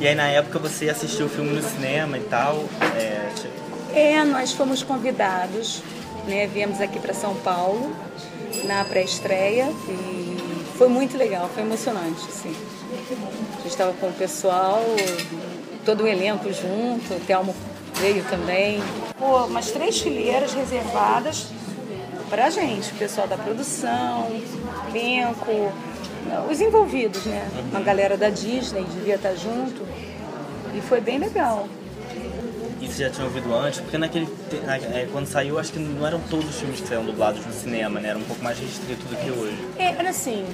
E 0.01 0.09
aí, 0.09 0.17
na 0.17 0.27
época, 0.27 0.59
você 0.59 0.89
assistiu 0.89 1.27
o 1.27 1.29
filme 1.29 1.51
no 1.51 1.63
cinema 1.63 2.19
e 2.19 2.23
tal. 2.23 2.65
É, 2.97 3.31
É, 3.95 4.25
nós 4.25 4.51
fomos 4.53 4.83
convidados, 4.83 5.81
né? 6.27 6.49
Viemos 6.49 6.81
aqui 6.81 6.99
para 6.99 7.15
São 7.15 7.37
Paulo 7.37 7.95
na 8.65 8.85
pré-estreia 8.85 9.69
e 9.89 10.37
foi 10.77 10.89
muito 10.89 11.17
legal, 11.17 11.49
foi 11.55 11.63
emocionante, 11.63 12.21
assim. 12.29 12.53
A 12.91 13.57
gente 13.59 13.69
estava 13.69 13.93
com 13.93 14.09
o 14.09 14.13
pessoal, 14.13 14.83
todo 15.85 16.03
o 16.03 16.09
elenco 16.09 16.53
junto, 16.53 17.15
o 17.15 17.21
Telmo 17.21 17.55
veio 18.01 18.25
também. 18.25 18.83
Pô, 19.17 19.45
umas 19.45 19.71
três 19.71 20.01
fileiras 20.01 20.53
reservadas 20.53 21.47
pra 22.33 22.49
gente, 22.49 22.91
o 22.93 22.95
pessoal 22.95 23.29
da 23.29 23.37
produção, 23.37 24.27
elenco, 24.89 25.71
os 26.51 26.63
envolvidos, 26.63 27.27
né? 27.27 27.47
Uma 27.71 27.81
galera 27.81 28.17
da 28.17 28.31
Disney 28.31 28.85
devia 28.85 29.17
estar 29.17 29.35
junto. 29.35 29.87
E 30.75 30.81
foi 30.81 30.99
bem 30.99 31.19
legal. 31.19 31.69
e 32.81 32.87
você 32.89 33.05
já 33.05 33.11
tinha 33.11 33.27
ouvido 33.27 33.55
antes? 33.55 33.81
Porque 33.81 33.99
naquele, 33.99 34.27
é, 34.95 35.07
quando 35.13 35.27
saiu, 35.27 35.59
acho 35.59 35.75
que 35.75 35.79
não 35.79 36.07
eram 36.07 36.19
todos 36.31 36.49
os 36.49 36.57
filmes 36.59 36.81
que 36.81 36.89
saíram 36.89 37.05
dublados 37.05 37.45
no 37.45 37.53
cinema, 37.53 38.01
né? 38.01 38.09
Era 38.09 38.19
um 38.19 38.25
pouco 38.25 38.43
mais 38.43 38.59
restrito 38.59 39.05
do 39.05 39.15
que 39.15 39.31
hoje. 39.31 39.59
É, 39.79 39.89
era 39.89 40.09
assim, 40.09 40.47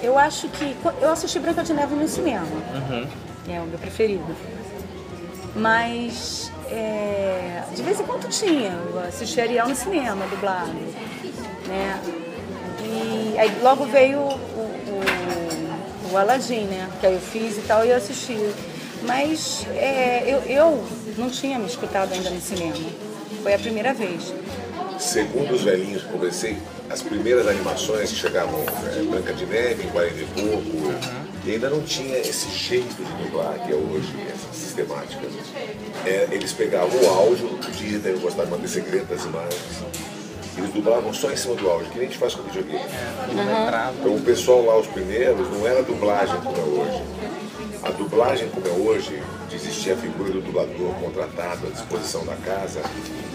eu 0.00 0.16
acho 0.16 0.48
que. 0.50 0.76
Eu 1.02 1.10
assisti 1.10 1.40
Branca 1.40 1.64
de 1.64 1.74
Neve 1.74 1.96
no 1.96 2.06
cinema. 2.06 2.46
Uhum. 2.46 3.08
É 3.52 3.60
o 3.60 3.64
meu 3.64 3.78
preferido. 3.80 4.36
Mas 5.56 6.43
é, 6.70 7.62
de 7.74 7.82
vez 7.82 8.00
em 8.00 8.04
quando 8.04 8.28
tinha. 8.28 8.70
Eu 8.70 9.00
assisti 9.00 9.40
Ariel 9.40 9.68
no 9.68 9.74
cinema, 9.74 10.26
dublado. 10.26 10.72
Né? 11.66 12.00
E 12.82 13.38
aí 13.38 13.50
logo 13.62 13.84
veio 13.86 14.18
o, 14.18 14.34
o, 14.34 16.12
o 16.12 16.16
Aladdin, 16.18 16.64
né? 16.64 16.88
Que 17.00 17.06
aí 17.06 17.14
eu 17.14 17.20
fiz 17.20 17.56
e 17.58 17.62
tal 17.62 17.84
e 17.84 17.90
eu 17.90 17.96
assisti. 17.96 18.38
Mas 19.02 19.66
é, 19.74 20.24
eu, 20.26 20.38
eu 20.50 20.84
não 21.18 21.28
tinha 21.28 21.58
me 21.58 21.66
escutado 21.66 22.12
ainda 22.12 22.30
no 22.30 22.40
cinema. 22.40 22.76
Foi 23.42 23.54
a 23.54 23.58
primeira 23.58 23.92
vez. 23.92 24.32
Segundo 24.98 25.54
os 25.54 25.62
velhinhos 25.62 26.02
que 26.02 26.08
conversei, 26.08 26.56
as 26.88 27.02
primeiras 27.02 27.46
animações 27.48 28.10
que 28.10 28.16
chegavam 28.16 28.60
é, 28.96 29.02
Branca 29.02 29.32
de 29.34 29.44
Neve, 29.44 29.84
em 29.84 29.90
40 29.90 30.14
e 30.14 30.26
pouco, 30.26 30.94
e 31.46 31.52
ainda 31.52 31.68
não 31.68 31.82
tinha 31.82 32.16
esse 32.18 32.50
jeito 32.50 32.94
de 32.94 33.22
dublar 33.22 33.54
que 33.66 33.72
é 33.72 33.74
hoje, 33.74 34.14
essa 34.32 34.52
sistemática. 34.52 35.22
É, 36.06 36.28
eles 36.30 36.52
pegavam 36.52 36.98
o 37.00 37.06
áudio, 37.06 37.46
o 37.46 37.70
Disney 37.70 38.18
gostava 38.18 38.46
de 38.46 38.52
manter 38.52 38.68
segredo 38.68 39.06
das 39.06 39.24
imagens, 39.24 39.82
e 40.56 40.60
eles 40.60 40.72
dublavam 40.72 41.12
só 41.12 41.30
em 41.30 41.36
cima 41.36 41.54
do 41.54 41.68
áudio, 41.68 41.90
que 41.90 41.98
nem 41.98 42.06
a 42.06 42.10
gente 42.10 42.18
faz 42.18 42.34
com 42.34 42.42
videogame. 42.44 42.80
Então 44.00 44.14
o 44.14 44.20
pessoal 44.20 44.64
lá, 44.64 44.78
os 44.78 44.86
primeiros, 44.86 45.50
não 45.50 45.66
era 45.66 45.82
dublagem 45.82 46.40
como 46.40 46.56
é 46.56 46.60
hoje. 46.60 47.02
A 47.82 47.90
dublagem 47.90 48.48
como 48.48 48.66
é 48.66 48.70
hoje, 48.70 49.22
de 49.50 49.56
existir 49.56 49.92
a 49.92 49.96
figura 49.96 50.30
do 50.30 50.40
dublador 50.40 50.94
contratado 50.94 51.66
à 51.66 51.70
disposição 51.70 52.24
da 52.24 52.36
casa, 52.36 52.80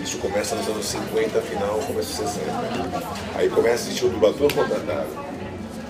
isso 0.01 0.17
começa 0.17 0.55
nos 0.55 0.67
anos 0.67 0.85
50, 0.87 1.39
final, 1.41 1.79
começo 1.85 2.07
dos 2.23 2.31
60. 2.31 2.51
Aí 3.35 3.47
começa 3.49 3.83
a 3.83 3.87
existir 3.87 4.05
o 4.05 4.09
dublador 4.09 4.51
contratado. 4.51 5.38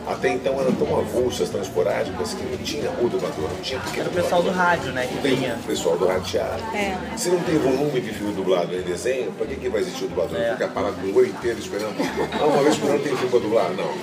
Até 0.10 0.30
então 0.30 0.60
eram 0.60 0.72
tão 0.72 1.00
avulsas, 1.00 1.50
tão 1.50 1.62
esporádicas, 1.62 2.34
que 2.34 2.44
não 2.44 2.58
tinha 2.58 2.90
o 3.00 3.08
dublador, 3.08 3.48
não 3.48 3.62
tinha 3.62 3.80
porque 3.80 4.00
Era 4.00 4.10
o 4.10 4.12
pessoal 4.12 4.42
do 4.42 4.50
rádio, 4.50 4.92
né? 4.92 5.06
Que 5.06 5.18
tem 5.20 5.36
vinha. 5.36 5.56
o 5.56 5.68
pessoal 5.68 5.98
do 5.98 6.08
rateado. 6.08 6.64
É. 6.76 6.98
Se 7.16 7.30
não 7.30 7.40
tem 7.42 7.60
volume 7.60 8.02
de 8.02 8.12
filme 8.12 8.34
dublado 8.34 8.76
em 8.76 8.82
desenho, 8.82 9.32
pra 9.34 9.46
que, 9.46 9.56
que 9.56 9.70
vai 9.70 9.82
existir 9.82 10.06
o 10.06 10.08
dublador? 10.08 10.36
É. 10.36 10.54
Ficar 10.54 10.70
parado 10.70 10.96
o 10.98 11.20
ano 11.20 11.28
inteiro 11.28 11.60
esperando? 11.60 11.94
Ah, 12.42 12.46
uma 12.46 12.64
vez 12.64 12.76
por 12.78 12.90
ano 12.90 13.00
tem 13.04 13.16
filme 13.16 13.30
pra 13.30 13.40
dublar? 13.40 13.70
Não. 13.70 13.94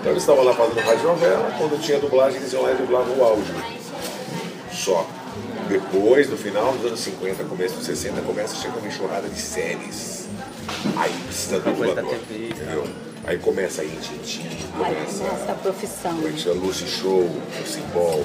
Então 0.00 0.12
eles 0.12 0.22
estavam 0.22 0.44
lá 0.44 0.54
fazendo 0.54 0.78
rádio 0.78 1.08
novela, 1.08 1.54
quando 1.58 1.80
tinha 1.80 1.98
dublagem, 1.98 2.38
eles 2.38 2.52
iam 2.52 2.62
lá 2.62 2.70
e 2.70 2.76
dublavam 2.76 3.18
o 3.18 3.24
áudio. 3.24 3.54
Só. 4.70 5.04
Depois, 5.68 6.28
no 6.30 6.36
final 6.36 6.72
dos 6.72 6.86
anos 6.86 7.00
50, 7.00 7.44
começo 7.44 7.74
dos 7.76 7.86
60, 7.86 8.20
começa 8.22 8.54
a 8.54 8.60
chegar 8.60 8.76
uma 8.76 8.86
enxurrada 8.86 9.28
de 9.28 9.40
séries. 9.40 10.28
Aí 10.96 11.12
precisa 11.26 11.58
do 11.58 11.72
dublador. 11.72 12.14
Entendeu? 12.30 12.86
Aí 13.24 13.38
começa 13.38 13.82
a 13.82 13.84
Intiti, 13.84 14.42
começa 14.76 15.22
nossa, 15.24 15.52
a 15.52 15.54
profissão. 15.54 16.18
é 16.26 16.32
que 16.32 16.38
chama? 16.40 16.60
Lucy 16.66 16.86
Show, 16.88 17.20
o 17.22 17.66
Simbol, 17.66 18.24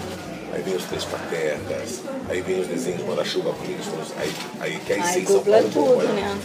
aí 0.51 0.61
vem 0.63 0.75
os 0.75 0.83
Três 0.85 1.03
Patetas, 1.05 2.01
aí 2.27 2.41
vem 2.41 2.61
os 2.61 2.67
desenhos 2.67 3.03
Manda-Chuva 3.05 3.53
Flintstones, 3.53 4.07
aí, 4.19 4.33
aí 4.59 4.79
que 4.79 4.93
aí 4.93 5.03
sim 5.03 5.25
São 5.25 5.43
Paulo 5.43 5.69
tudo, 5.71 6.13
né? 6.13 6.37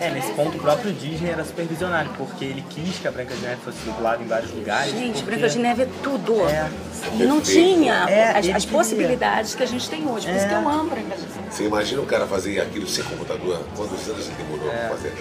É, 0.00 0.10
nesse 0.10 0.32
ponto 0.32 0.56
o 0.56 0.60
próprio 0.60 0.90
Disney 0.92 1.30
era 1.30 1.44
super 1.44 1.66
visionário, 1.66 2.10
porque 2.16 2.44
ele 2.46 2.64
quis 2.70 2.98
que 2.98 3.06
a 3.06 3.12
Branca 3.12 3.34
de 3.34 3.42
Neve 3.42 3.60
fosse 3.62 3.78
dublada 3.84 4.22
em 4.22 4.26
vários 4.26 4.50
lugares. 4.52 4.92
Gente, 4.94 5.22
porque... 5.22 5.26
Branca 5.36 5.48
de 5.50 5.58
Neve 5.58 5.82
é 5.82 5.88
tudo. 6.02 6.48
É. 6.48 6.70
E 7.14 7.22
não 7.24 7.40
tinha 7.42 8.06
É, 8.08 8.36
as, 8.38 8.48
as 8.48 8.64
possibilidades 8.64 9.54
que 9.54 9.62
a 9.62 9.66
gente 9.66 9.88
tem 9.88 10.08
hoje. 10.08 10.26
Por 10.26 10.34
isso 10.34 10.46
É. 10.46 10.48
que 10.48 10.54
eu 10.54 10.68
amo 10.68 10.88
Branca 10.90 11.14
de 11.14 11.22
Neve. 11.22 11.50
Você 11.50 11.64
imagina 11.64 12.00
o 12.00 12.06
cara 12.06 12.26
fazer 12.26 12.58
aquilo 12.60 12.86
sem 12.88 13.04
computador? 13.04 13.60
Quantos 13.76 14.08
anos 14.08 14.26
ele 14.26 14.36
demorou 14.38 14.72
É. 14.72 14.76
pra 14.88 14.96
fazer? 14.96 15.12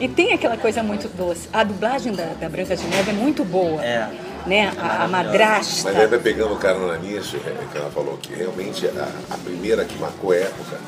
E 0.00 0.08
tem 0.08 0.32
aquela 0.32 0.56
coisa 0.56 0.82
muito 0.82 1.08
doce. 1.08 1.48
A 1.52 1.62
dublagem 1.62 2.12
da, 2.14 2.24
da 2.40 2.48
Branca 2.48 2.74
de 2.74 2.86
Neve 2.86 3.10
é 3.10 3.14
muito 3.14 3.44
boa. 3.44 3.84
É. 3.84 4.10
Né? 4.46 4.72
A, 4.78 5.04
a 5.04 5.08
madrasta. 5.08 5.82
Mas 5.90 5.96
aí 6.00 6.06
vai 6.06 6.18
pegando 6.18 6.56
carona 6.56 6.96
nisso, 6.96 7.36
é, 7.36 7.54
que 7.70 7.76
ela 7.76 7.90
falou 7.90 8.16
que 8.16 8.32
realmente 8.34 8.86
a, 8.88 9.08
a 9.34 9.36
primeira 9.36 9.84
que 9.84 9.98
marcou 9.98 10.32
a 10.32 10.36
época, 10.36 10.78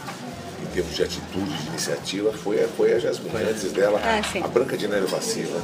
em 0.63 0.67
termos 0.75 0.97
de 0.97 1.03
atitude, 1.03 1.53
de 1.59 1.69
iniciativa, 1.69 2.33
foi, 2.33 2.65
a- 2.65 2.69
foi 2.69 2.95
a 2.95 2.99
Jasmine. 2.99 3.37
Antes 3.51 3.71
dela, 3.73 4.01
Ah, 4.03 4.23
a 4.43 4.49
Branca 4.49 4.75
de 4.79 4.89
Neve 4.89 5.05
vacila, 5.07 5.61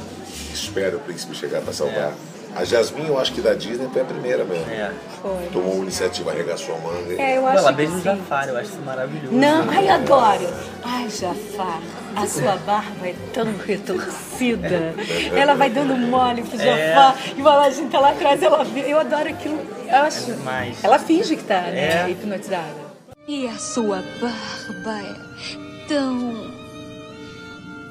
espera 0.53 0.95
o 0.95 0.99
príncipe 0.99 1.35
chegar 1.35 1.61
para 1.61 1.73
salvar. 1.73 2.13
A 2.55 2.65
Jasmine, 2.65 3.07
eu 3.07 3.19
acho 3.19 3.31
que 3.33 3.41
da 3.41 3.53
Disney 3.53 3.87
foi 3.93 4.01
a 4.01 4.05
primeira 4.05 4.43
mesmo. 4.43 4.69
É. 4.71 4.91
Foi. 5.21 5.47
Tomou 5.53 5.73
uma 5.75 5.83
iniciativa, 5.83 6.31
arregaçou 6.31 6.75
a 6.75 6.79
manga. 6.79 7.21
É, 7.21 7.37
eu 7.37 7.47
acho 7.47 7.57
Ela 7.59 7.71
beija 7.71 7.93
o. 7.93 8.01
Jafar, 8.01 8.49
eu 8.49 8.57
acho 8.57 8.69
isso 8.71 8.81
maravilhoso. 8.81 9.33
Não, 9.35 9.69
ai, 9.69 9.87
adoro. 9.87 10.47
Ai, 10.83 11.07
Jafar, 11.09 11.79
a 12.15 12.27
sua 12.27 12.55
barba 12.57 13.07
é 13.07 13.15
tão 13.33 13.45
retorcida. 13.65 14.93
Ela 15.35 15.53
vai 15.53 15.69
dando 15.69 15.95
mole 15.95 16.41
pro 16.41 16.59
É. 16.59 16.65
Jafar 16.93 17.15
e 17.37 17.41
o 17.41 17.47
Aladdin 17.47 17.87
tá 17.89 17.99
lá 17.99 18.09
atrás, 18.09 18.41
ela 18.41 18.63
vê. 18.63 18.81
Eu 18.91 18.99
adoro 18.99 19.29
aquilo. 19.29 19.59
Eu 19.87 19.95
acho. 19.97 20.25
demais. 20.25 20.83
Ela 20.83 20.97
finge 20.99 21.35
que 21.35 21.43
tá, 21.43 21.61
né? 21.61 22.05
É. 22.05 22.09
Hipnotizada. 22.09 22.89
E 23.27 23.47
a 23.47 23.57
sua 23.57 24.03
barba 24.19 24.99
é 25.01 25.87
tão. 25.87 26.49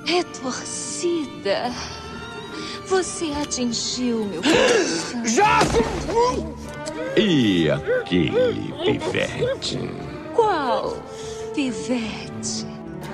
retorcida. 0.05 1.71
Você 2.89 3.27
atingiu 3.41 4.25
meu 4.25 4.41
coração. 4.43 5.23
E 7.17 7.71
aquele 7.71 8.73
pivete? 8.85 9.79
Qual 10.35 10.97
pivete? 11.55 12.67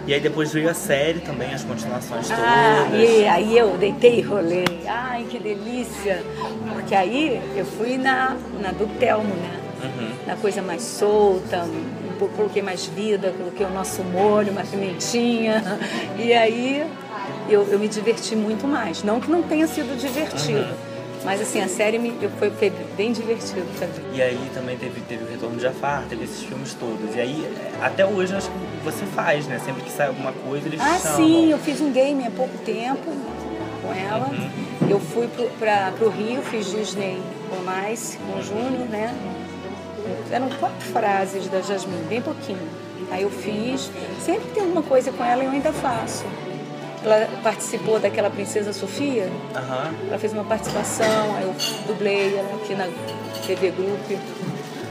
E 0.06 0.12
aí 0.14 0.20
depois 0.20 0.52
veio 0.52 0.70
a 0.70 0.74
série 0.74 1.20
também, 1.20 1.52
as 1.52 1.64
continuações 1.64 2.28
todas. 2.28 2.44
Ah, 2.44 2.88
e 2.94 3.26
aí 3.26 3.58
eu 3.58 3.76
deitei 3.78 4.18
e 4.18 4.22
rolei. 4.22 4.64
Ai, 4.86 5.24
que 5.28 5.38
delícia. 5.38 6.22
Porque 6.72 6.94
aí 6.94 7.40
eu 7.56 7.64
fui 7.64 7.96
na, 7.96 8.36
na 8.60 8.70
do 8.70 8.86
Telmo, 8.98 9.34
né? 9.34 9.60
Na 10.26 10.36
coisa 10.36 10.62
mais 10.62 10.82
solta, 10.82 11.66
coloquei 12.36 12.62
mais 12.62 12.86
vida, 12.86 13.34
coloquei 13.36 13.66
o 13.66 13.70
nosso 13.70 14.02
molho, 14.04 14.52
uma 14.52 14.62
pimentinha. 14.62 15.62
E 16.16 16.32
aí 16.32 16.86
eu, 17.48 17.62
eu 17.70 17.78
me 17.78 17.88
diverti 17.88 18.34
muito 18.36 18.66
mais. 18.66 19.02
Não 19.02 19.20
que 19.20 19.30
não 19.30 19.42
tenha 19.42 19.66
sido 19.66 19.96
divertido, 19.98 20.74
mas 21.24 21.40
assim, 21.40 21.60
a 21.60 21.68
série 21.68 21.98
me, 21.98 22.14
eu, 22.20 22.30
foi, 22.38 22.50
foi 22.50 22.70
bem 22.96 23.12
divertido 23.12 23.66
também. 23.78 24.04
E 24.14 24.22
aí 24.22 24.50
também 24.52 24.76
teve, 24.76 25.00
teve 25.02 25.24
o 25.24 25.28
Retorno 25.28 25.56
de 25.56 25.62
Jafar, 25.62 26.04
teve 26.08 26.24
esses 26.24 26.42
filmes 26.42 26.74
todos. 26.74 27.14
E 27.14 27.20
aí, 27.20 27.52
até 27.82 28.04
hoje, 28.04 28.32
eu 28.32 28.38
acho 28.38 28.50
que 28.50 28.84
você 28.84 29.04
faz, 29.06 29.46
né? 29.46 29.58
Sempre 29.64 29.82
que 29.82 29.90
sai 29.90 30.08
alguma 30.08 30.32
coisa, 30.32 30.66
eles 30.68 30.80
Ah, 30.80 30.98
chamam. 30.98 31.16
sim, 31.16 31.50
eu 31.50 31.58
fiz 31.58 31.80
um 31.80 31.90
game 31.92 32.26
há 32.26 32.30
pouco 32.30 32.56
tempo 32.58 33.10
com 33.82 33.92
ela. 33.92 34.28
Eu 34.88 35.00
fui 35.00 35.26
pro, 35.28 35.46
pra, 35.58 35.92
pro 35.98 36.08
Rio, 36.10 36.42
fiz 36.42 36.66
Disney 36.70 37.18
on 37.50 37.90
Ice 37.92 38.18
com 38.18 38.38
o 38.38 38.42
Júnior, 38.42 38.86
né? 38.88 39.14
Eram 40.30 40.48
quatro 40.60 40.80
frases 40.88 41.46
da 41.48 41.60
Jasmine, 41.62 42.02
bem 42.08 42.20
pouquinho. 42.20 42.58
Aí 43.10 43.22
eu 43.22 43.30
fiz. 43.30 43.90
Sempre 44.20 44.48
que 44.48 44.54
tem 44.54 44.62
alguma 44.62 44.82
coisa 44.82 45.10
com 45.12 45.24
ela, 45.24 45.42
eu 45.42 45.50
ainda 45.50 45.72
faço. 45.72 46.24
Ela 47.04 47.28
participou 47.42 47.98
daquela 48.00 48.30
Princesa 48.30 48.72
Sofia. 48.72 49.30
Aham. 49.54 49.90
Ela 50.08 50.18
fez 50.18 50.32
uma 50.32 50.44
participação, 50.44 51.38
eu 51.42 51.54
dublei 51.86 52.36
ela 52.38 52.54
aqui 52.56 52.74
na 52.74 52.88
TV 53.46 53.70
Group. 53.70 54.18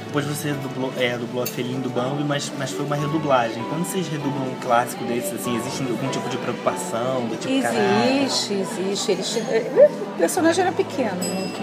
Depois 0.05 0.27
você 0.27 0.51
dublou, 0.53 0.93
é, 0.95 1.17
dublou 1.17 1.43
a 1.43 1.47
Felim 1.47 1.79
do 1.81 1.89
Bambi, 1.89 2.23
mas, 2.23 2.51
mas 2.59 2.69
foi 2.69 2.85
uma 2.85 2.95
redublagem. 2.95 3.63
Quando 3.67 3.83
vocês 3.83 4.07
redublam 4.07 4.43
um 4.43 4.55
clássico 4.61 5.03
desses, 5.05 5.33
assim, 5.33 5.57
existe 5.57 5.81
algum 5.81 6.07
tipo 6.09 6.29
de 6.29 6.37
preocupação, 6.37 7.21
do 7.25 7.35
tipo, 7.35 7.59
caralho? 7.63 8.21
Existe, 8.21 8.53
existe. 8.53 9.11
Eles, 9.11 9.37
eh, 9.37 9.89
o 10.13 10.17
personagem 10.19 10.65
era 10.65 10.71
pequeno, 10.71 11.17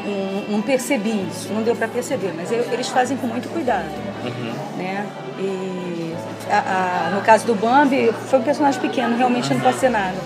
não, 0.04 0.56
não- 0.56 0.62
percebi 0.62 1.28
isso, 1.30 1.48
não 1.52 1.62
deu 1.62 1.76
para 1.76 1.86
perceber, 1.86 2.32
mas 2.36 2.50
eles 2.50 2.88
fazem 2.88 3.16
com 3.16 3.28
muito 3.28 3.48
cuidado. 3.52 3.86
Né? 4.76 5.06
E 5.38 6.12
a- 6.50 7.06
a- 7.06 7.10
no 7.14 7.20
caso 7.22 7.46
do 7.46 7.54
Bambi, 7.54 8.12
foi 8.26 8.40
um 8.40 8.42
personagem 8.42 8.80
pequeno, 8.80 9.16
realmente 9.16 9.54
não 9.54 9.60
pode 9.60 9.78
ser 9.78 9.90
nada. 9.90 10.16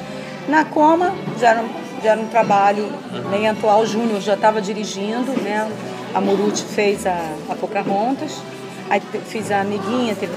Na 0.49 0.65
Coma, 0.65 1.15
já 1.41 1.51
era, 1.51 1.61
um- 1.63 1.69
já 2.03 2.11
era 2.13 2.21
um 2.21 2.27
trabalho 2.29 2.91
nem 3.31 3.49
atual, 3.49 3.81
o 3.81 3.87
Júnior 3.87 4.21
já 4.21 4.35
estava 4.35 4.61
dirigindo, 4.61 5.33
né? 5.41 5.71
a 6.15 6.21
Muruti 6.21 6.63
fez 6.63 7.07
a, 7.07 7.19
a 7.49 7.55
Pocahontas, 7.57 8.41
aí 8.89 9.03
fiz 9.27 9.51
a 9.51 9.63
Amiguinha, 9.63 10.15
teve 10.15 10.33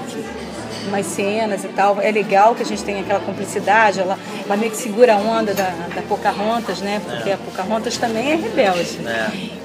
umas 0.88 1.06
cenas 1.06 1.64
e 1.64 1.68
tal. 1.68 2.02
É 2.02 2.10
legal 2.12 2.56
que 2.56 2.64
a 2.64 2.66
gente 2.66 2.84
tem 2.84 3.00
aquela 3.00 3.20
cumplicidade, 3.20 4.00
ela, 4.00 4.18
ela 4.46 4.58
meio 4.58 4.72
que 4.72 4.78
segura 4.78 5.14
a 5.14 5.18
onda 5.18 5.54
da, 5.54 5.70
da 5.94 6.02
Pocahontas, 6.02 6.80
né? 6.80 7.00
Porque 7.06 7.30
a 7.30 7.38
Pocahontas 7.38 7.96
também 7.98 8.32
é 8.32 8.36
rebelde. 8.36 9.00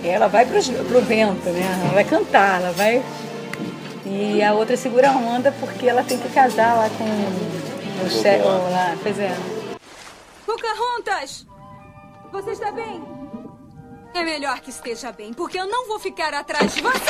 É. 0.05 0.09
Ela 0.11 0.27
vai 0.29 0.45
pro, 0.45 0.61
pro 0.85 1.01
vento, 1.01 1.49
né? 1.49 1.81
Ela 1.85 1.95
vai 1.95 2.05
cantar, 2.05 2.61
ela 2.61 2.73
vai. 2.73 3.03
E 4.05 4.43
a 4.43 4.53
outra 4.53 4.77
segura 4.77 5.09
a 5.11 5.17
onda 5.17 5.51
porque 5.61 5.89
ela 5.89 6.03
tem 6.03 6.19
que 6.19 6.29
casar 6.29 6.77
lá 6.77 6.91
com 6.99 7.05
o 8.05 8.11
chefe. 8.11 8.45
lá. 8.45 8.95
Pois 9.03 9.19
é. 9.19 9.33
Pocahontas! 10.57 11.47
Você 12.31 12.51
está 12.51 12.71
bem? 12.71 13.03
É 14.15 14.23
melhor 14.23 14.61
que 14.61 14.69
esteja 14.69 15.11
bem, 15.11 15.33
porque 15.33 15.59
eu 15.59 15.67
não 15.67 15.89
vou 15.89 15.99
ficar 15.99 16.35
atrás 16.35 16.75
de 16.75 16.83
você! 16.83 17.01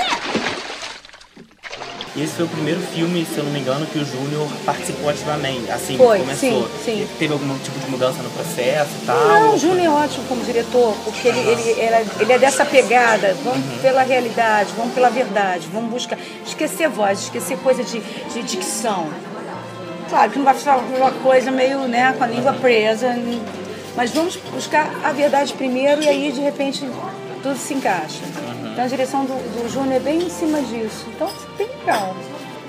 Esse 2.17 2.35
foi 2.35 2.45
o 2.45 2.49
primeiro 2.49 2.81
filme, 2.81 3.27
se 3.27 3.39
eu 3.39 3.43
não 3.45 3.51
me 3.51 3.59
engano, 3.59 3.85
que 3.87 3.99
o 3.99 4.05
Júnior 4.05 4.47
participou 4.65 5.09
ativamente, 5.11 5.69
assim, 5.73 5.97
Foi, 5.97 6.21
começou. 6.21 6.69
sim, 6.69 6.85
sim. 6.85 7.09
Teve 7.19 7.33
algum 7.33 7.59
tipo 7.59 7.81
de 7.81 7.91
mudança 7.91 8.23
no 8.23 8.31
processo 8.31 8.91
e 9.03 9.07
tal? 9.07 9.17
Não, 9.17 9.55
o 9.55 9.59
Júnior 9.59 9.87
é 9.87 9.91
ótimo 9.91 10.25
como 10.29 10.45
diretor, 10.45 10.95
porque 11.03 11.27
ele, 11.27 11.41
ele, 11.41 11.81
é- 11.81 12.07
ele 12.21 12.33
é 12.35 12.39
dessa 12.39 12.65
pegada, 12.65 13.35
vamos 13.43 13.81
pela 13.81 14.03
realidade, 14.03 14.73
vamos 14.77 14.95
pela 14.95 15.09
verdade, 15.11 15.67
vamos 15.73 15.91
buscar, 15.91 16.17
esquecer 16.47 16.89
voz, 16.89 17.23
esquecer 17.23 17.59
coisa 17.59 17.83
de, 17.83 17.99
de 17.99 18.43
dicção. 18.45 19.09
Claro 20.13 20.31
que 20.31 20.37
não 20.37 20.45
vai 20.45 20.53
falar 20.53 20.83
uma 20.95 21.11
coisa 21.11 21.51
meio 21.51 21.89
né, 21.89 22.13
com 22.19 22.23
a 22.23 22.27
língua 22.27 22.53
presa, 22.53 23.17
mas 23.97 24.11
vamos 24.11 24.37
buscar 24.53 24.87
a 25.03 25.11
verdade 25.11 25.55
primeiro 25.55 26.03
e 26.03 26.09
aí 26.09 26.31
de 26.31 26.43
repente 26.43 26.87
tudo 27.43 27.57
se 27.57 27.73
encaixa. 27.73 28.21
Então 28.71 28.85
a 28.85 28.89
direção 28.89 29.25
do, 29.25 29.33
do 29.33 29.71
Júnior 29.71 29.95
é 29.95 30.01
bem 30.01 30.19
em 30.23 30.29
cima 30.29 30.61
disso. 30.61 31.07
Então 31.17 31.31
bem 31.57 31.67
legal. 31.81 32.15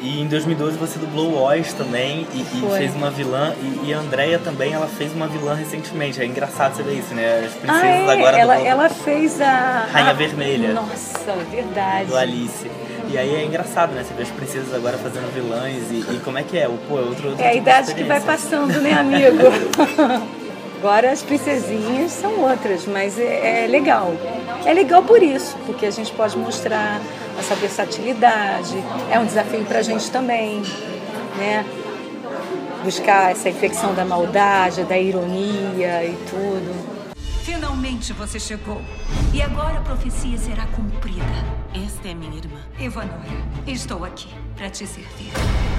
E 0.02 0.22
em 0.22 0.28
2012 0.28 0.78
você 0.78 0.98
dublou 0.98 1.32
o 1.32 1.42
Oz 1.44 1.74
também 1.74 2.26
e, 2.34 2.40
e 2.42 2.78
fez 2.78 2.96
uma 2.96 3.12
vilã. 3.12 3.54
E, 3.62 3.90
e 3.90 3.94
a 3.94 4.00
Andrea 4.00 4.40
também, 4.40 4.72
ela 4.74 4.88
fez 4.88 5.12
uma 5.14 5.28
vilã 5.28 5.54
recentemente. 5.54 6.22
É 6.22 6.26
engraçado 6.26 6.76
você 6.78 6.84
ver 6.84 7.00
isso, 7.00 7.14
né? 7.14 7.44
As 7.46 7.54
princesas 7.54 7.84
Ah, 7.84 7.88
é? 7.88 8.12
agora 8.12 8.38
ela, 8.38 8.54
dublam 8.56 8.72
ela 8.72 8.90
fez 8.90 9.42
a. 9.42 9.86
Rainha 9.92 10.12
a- 10.12 10.14
Vermelha. 10.14 10.74
Nossa, 10.74 11.34
verdade. 11.52 12.06
do 12.08 12.18
Alice. 12.18 12.70
E 13.14 13.18
aí 13.18 13.36
é 13.36 13.46
engraçado, 13.46 13.94
né? 13.94 14.04
Você 14.04 14.12
vê 14.16 14.24
as 14.24 14.32
princesas 14.32 14.74
agora 14.74 14.98
fazendo 14.98 15.32
vilãs 15.32 15.84
e, 15.92 16.16
e 16.16 16.22
como 16.26 16.40
é 16.40 16.42
que 16.42 16.58
é? 16.58 16.68
O, 16.68 16.80
pô, 16.90 16.98
é 16.98 17.02
outro, 17.04 17.30
outro 17.30 17.44
É 17.44 17.50
a 17.50 17.52
tipo 17.52 17.64
de 17.64 17.70
idade 17.70 17.94
que 17.94 18.04
vai 18.06 18.20
passando, 18.20 18.82
né, 18.82 18.92
amigo? 18.94 19.38
Agora 20.82 21.12
as 21.12 21.22
princesinhas 21.22 22.12
são 22.12 22.40
outras, 22.40 22.88
mas 22.88 23.20
é, 23.20 23.66
é 23.66 23.68
legal. 23.68 24.16
É 24.66 24.74
legal 24.74 25.04
por 25.04 25.22
isso, 25.22 25.56
porque 25.68 25.86
a 25.86 25.92
gente 25.92 26.12
pode 26.12 26.36
mostrar 26.36 27.00
essa 27.40 27.54
versatilidade. 27.54 28.76
É 29.12 29.20
um 29.20 29.26
desafio 29.26 29.64
pra 29.64 29.84
gente 29.84 30.10
também, 30.10 30.64
né? 31.38 31.64
Buscar 32.84 33.32
essa 33.32 33.48
infecção 33.48 33.94
da 33.94 34.04
maldade, 34.04 34.84
da 34.86 34.98
ironia 34.98 36.04
e 36.04 36.18
tudo. 36.28 37.03
Finalmente 37.44 38.14
você 38.14 38.40
chegou. 38.40 38.82
E 39.34 39.42
agora 39.42 39.78
a 39.78 39.82
profecia 39.82 40.38
será 40.38 40.66
cumprida. 40.68 41.26
Esta 41.86 42.08
é 42.08 42.14
minha 42.14 42.38
irmã. 42.38 42.58
Ivanora, 42.80 43.20
estou 43.68 44.06
aqui 44.06 44.30
para 44.56 44.70
te 44.70 44.88
servir. 44.88 45.34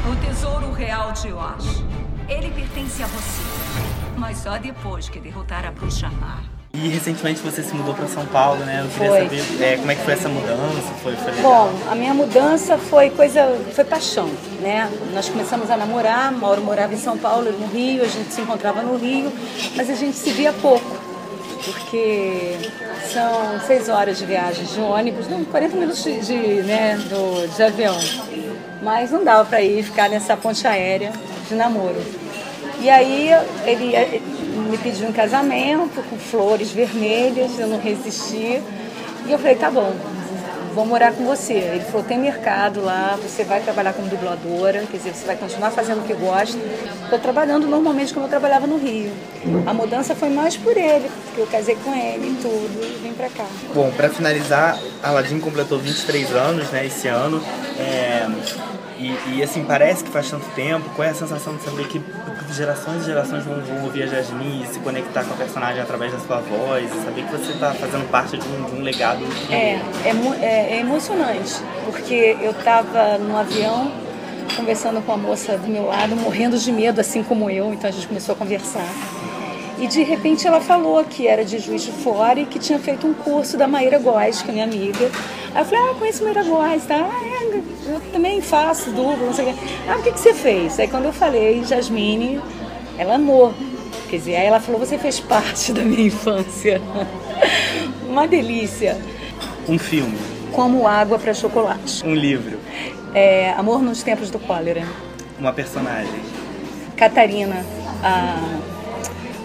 O 0.07 0.27
tesouro 0.27 0.71
real 0.73 1.13
de 1.13 1.33
Oz. 1.33 1.83
Ele 2.29 2.51
pertence 2.51 3.03
a 3.03 3.07
você. 3.07 3.43
Mas 4.19 4.39
só 4.39 4.59
depois 4.59 5.09
que 5.09 5.19
derrotar 5.19 5.65
a 5.65 5.71
bruxa 5.71 6.11
má. 6.21 6.43
E 6.75 6.89
recentemente 6.89 7.41
você 7.41 7.63
se 7.63 7.73
mudou 7.73 7.95
pra 7.95 8.09
São 8.09 8.27
Paulo, 8.27 8.63
né? 8.65 8.83
Eu 8.85 8.89
queria 8.89 9.09
Foi. 9.09 9.21
saber 9.23 9.65
é, 9.65 9.77
como 9.77 9.91
é 9.91 9.95
que 9.95 10.03
foi 10.03 10.13
essa 10.13 10.29
mudança, 10.29 10.93
foi, 11.03 11.17
foi. 11.17 11.33
Bom, 11.41 11.73
a 11.89 11.95
minha 11.95 12.13
mudança 12.13 12.77
foi 12.77 13.11
coisa, 13.11 13.59
foi 13.73 13.85
paixão, 13.85 14.29
né? 14.61 14.91
Nós 15.15 15.29
começamos 15.29 15.71
a 15.71 15.77
namorar, 15.77 16.33
Mauro 16.33 16.61
morava 16.63 16.93
em 16.93 16.99
São 16.99 17.17
Paulo, 17.17 17.47
eu 17.47 17.53
no 17.53 17.69
Rio, 17.69 18.03
a 18.03 18.09
gente 18.09 18.35
se 18.35 18.41
encontrava 18.41 18.83
no 18.83 18.97
Rio, 18.97 19.33
mas 19.77 19.89
a 19.89 19.95
gente 19.95 20.17
se 20.17 20.33
via 20.33 20.53
pouco, 20.53 20.85
porque 21.65 22.57
são 23.13 23.61
seis 23.67 23.89
horas 23.89 24.19
de 24.19 24.27
viagem 24.27 24.65
de 24.65 24.81
ônibus, 24.81 25.29
não, 25.29 25.45
40 25.45 25.77
minutos 25.77 26.03
de, 26.03 26.21
de, 26.21 26.37
né, 26.63 26.97
do, 27.09 27.47
de 27.55 27.63
avião. 27.63 27.97
Mas 28.83 29.11
não 29.11 29.25
dava 29.25 29.45
para 29.49 29.63
ir 29.63 29.83
ficar 29.83 30.09
nessa 30.09 30.37
ponte 30.37 30.67
aérea 30.67 31.13
de 31.49 31.55
namoro. 31.55 32.01
E 32.81 32.91
aí 32.91 33.31
ele 33.65 33.95
eh, 33.95 34.21
me 34.69 34.77
pediu 34.77 35.09
um 35.09 35.13
casamento 35.13 36.03
com 36.09 36.19
flores 36.19 36.71
vermelhas, 36.71 37.59
eu 37.59 37.67
não 37.67 37.81
resisti. 37.81 38.61
E 39.27 39.33
eu 39.33 39.39
falei, 39.39 39.55
tá 39.55 39.71
bom, 39.71 39.95
vou 40.75 40.85
morar 40.85 41.13
com 41.13 41.25
você. 41.25 41.55
Ele 41.55 41.85
falou, 41.85 42.03
tem 42.03 42.19
mercado 42.19 42.83
lá, 42.83 43.17
você 43.23 43.45
vai 43.45 43.61
trabalhar 43.61 43.93
como 43.93 44.09
dubladora, 44.09 44.85
quer 44.91 44.97
dizer, 44.97 45.15
você 45.15 45.25
vai 45.25 45.37
continuar 45.37 45.71
fazendo 45.71 46.01
o 46.01 46.03
que 46.03 46.13
gosta. 46.13 46.59
Estou 47.05 47.19
trabalhando 47.19 47.67
normalmente 47.67 48.13
como 48.13 48.27
eu 48.27 48.31
trabalhava 48.31 48.67
no 48.67 48.77
Rio. 48.77 49.13
A 49.67 49.73
mudança 49.73 50.15
foi 50.15 50.29
mais 50.29 50.57
por 50.57 50.77
ele, 50.77 51.09
porque 51.27 51.41
eu 51.41 51.47
casei 51.47 51.77
com 51.77 51.95
ele 51.95 52.31
e 52.31 52.43
tudo, 52.43 52.81
e 52.83 52.99
vim 53.03 53.13
pra 53.13 53.29
cá. 53.29 53.47
Bom, 53.73 53.91
pra 53.93 54.11
finalizar, 54.11 54.79
Aladdin 55.03 55.39
completou 55.39 55.79
23 55.79 56.33
anos, 56.33 56.71
né, 56.71 56.85
esse 56.87 57.07
ano. 57.09 57.43
É, 57.79 58.27
e, 58.99 59.37
e, 59.37 59.43
assim, 59.43 59.65
parece 59.65 60.05
que 60.05 60.11
faz 60.11 60.31
tanto 60.31 60.47
tempo. 60.55 60.89
Qual 60.95 61.07
é 61.07 61.11
a 61.11 61.15
sensação 61.15 61.57
de 61.57 61.63
saber 61.63 61.89
que 61.89 62.01
gerações 62.53 63.03
e 63.03 63.07
gerações 63.07 63.45
vão, 63.45 63.61
vão 63.61 63.85
ouvir 63.85 64.05
a 64.05 64.07
Jasmine 64.07 64.63
e 64.63 64.67
se 64.67 64.79
conectar 64.79 65.25
com 65.25 65.35
a 65.35 65.37
personagem 65.37 65.83
através 65.83 66.13
da 66.13 66.19
sua 66.21 66.41
voz 66.41 66.89
saber 67.05 67.25
que 67.25 67.33
você 67.33 67.53
está 67.53 67.73
fazendo 67.73 68.09
parte 68.11 68.39
de 68.39 68.47
um, 68.49 68.65
de 68.65 68.77
um 68.77 68.83
legado? 68.83 69.25
É, 69.51 69.81
é, 70.05 70.15
é, 70.41 70.77
é 70.77 70.81
emocionante, 70.81 71.55
porque 71.87 72.37
eu 72.41 72.53
estava 72.53 73.19
no 73.19 73.37
avião 73.37 73.91
conversando 74.57 75.03
com 75.03 75.13
a 75.13 75.17
moça 75.17 75.59
do 75.59 75.69
meu 75.69 75.87
lado, 75.87 76.15
morrendo 76.15 76.57
de 76.57 76.71
medo, 76.71 77.01
assim 77.01 77.25
como 77.25 77.51
eu, 77.51 77.73
então 77.73 77.91
a 77.91 77.93
gente 77.93 78.07
começou 78.07 78.35
a 78.35 78.39
conversar. 78.39 78.87
E 79.79 79.89
de 79.89 80.03
repente 80.05 80.47
ela 80.47 80.61
falou 80.61 81.05
que 81.05 81.27
era 81.27 81.45
de 81.45 81.59
Juiz 81.59 81.83
de 81.83 81.91
Fora 81.91 82.39
e 82.39 82.47
que 82.47 82.61
tinha 82.61 82.79
feito 82.79 83.07
um 83.07 83.13
curso 83.13 83.57
da 83.57 83.67
Maíra 83.67 83.99
Góes, 83.99 84.41
que 84.41 84.51
é 84.51 84.53
minha 84.53 84.65
amiga. 84.65 85.11
Aí 85.53 85.61
eu 85.61 85.65
falei, 85.65 85.91
ah, 85.91 85.95
conheço 85.99 86.23
Maíra 86.23 86.45
Góes, 86.45 86.85
tá? 86.87 86.97
Ah, 86.97 87.27
é, 87.27 87.34
eu 87.87 88.01
também 88.13 88.41
faço 88.41 88.91
duplo, 88.91 89.27
não 89.27 89.33
sei 89.35 89.45
o 89.51 89.55
quê. 89.55 89.61
Ah, 89.89 89.97
o 89.99 90.03
que, 90.03 90.13
que 90.13 90.21
você 90.21 90.35
fez? 90.35 90.79
Aí 90.81 90.89
quando 90.89 91.05
eu 91.07 91.13
falei, 91.13 91.63
Jasmine, 91.65 92.41
ela 92.99 93.15
amou. 93.17 93.53
Quer 94.09 94.17
dizer, 94.19 94.37
aí 94.37 94.47
ela 94.47 94.61
falou, 94.61 94.79
você 94.81 94.99
fez 94.99 95.21
parte 95.21 95.73
da 95.73 95.83
minha 95.83 96.07
infância. 96.07 96.81
Uma 98.09 98.27
delícia. 98.29 98.97
Um 99.69 99.79
filme, 99.79 100.17
Como 100.53 100.87
água 100.87 101.19
para 101.19 101.33
chocolate. 101.35 102.05
um 102.07 102.15
livro, 102.15 102.59
É, 103.15 103.53
Amor 103.57 103.81
nos 103.83 104.03
Tempos 104.03 104.31
do 104.31 104.39
Cólera. 104.39 104.85
uma 105.39 105.53
personagem. 105.53 106.21
Catarina, 106.97 107.65
a 108.03 108.37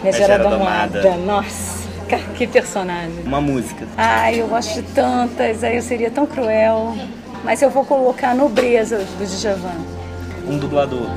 Megera 0.03 0.37
Domada. 0.37 1.01
Domada. 1.01 1.17
Nossa, 1.25 1.87
que 2.37 2.45
personagem. 2.45 3.23
Uma 3.25 3.41
música. 3.41 3.87
Ai, 3.97 4.41
eu 4.41 4.47
gosto 4.47 4.73
de 4.75 4.83
tantas, 4.93 5.63
aí 5.63 5.77
eu 5.77 5.81
seria 5.81 6.11
tão 6.11 6.25
cruel. 6.27 6.95
Mas 7.43 7.61
eu 7.61 7.69
vou 7.69 7.85
colocar 7.85 8.35
Nobreza 8.35 8.97
do 9.17 9.25
Djavan. 9.25 9.75
Um 10.47 10.57
dublador. 10.57 11.07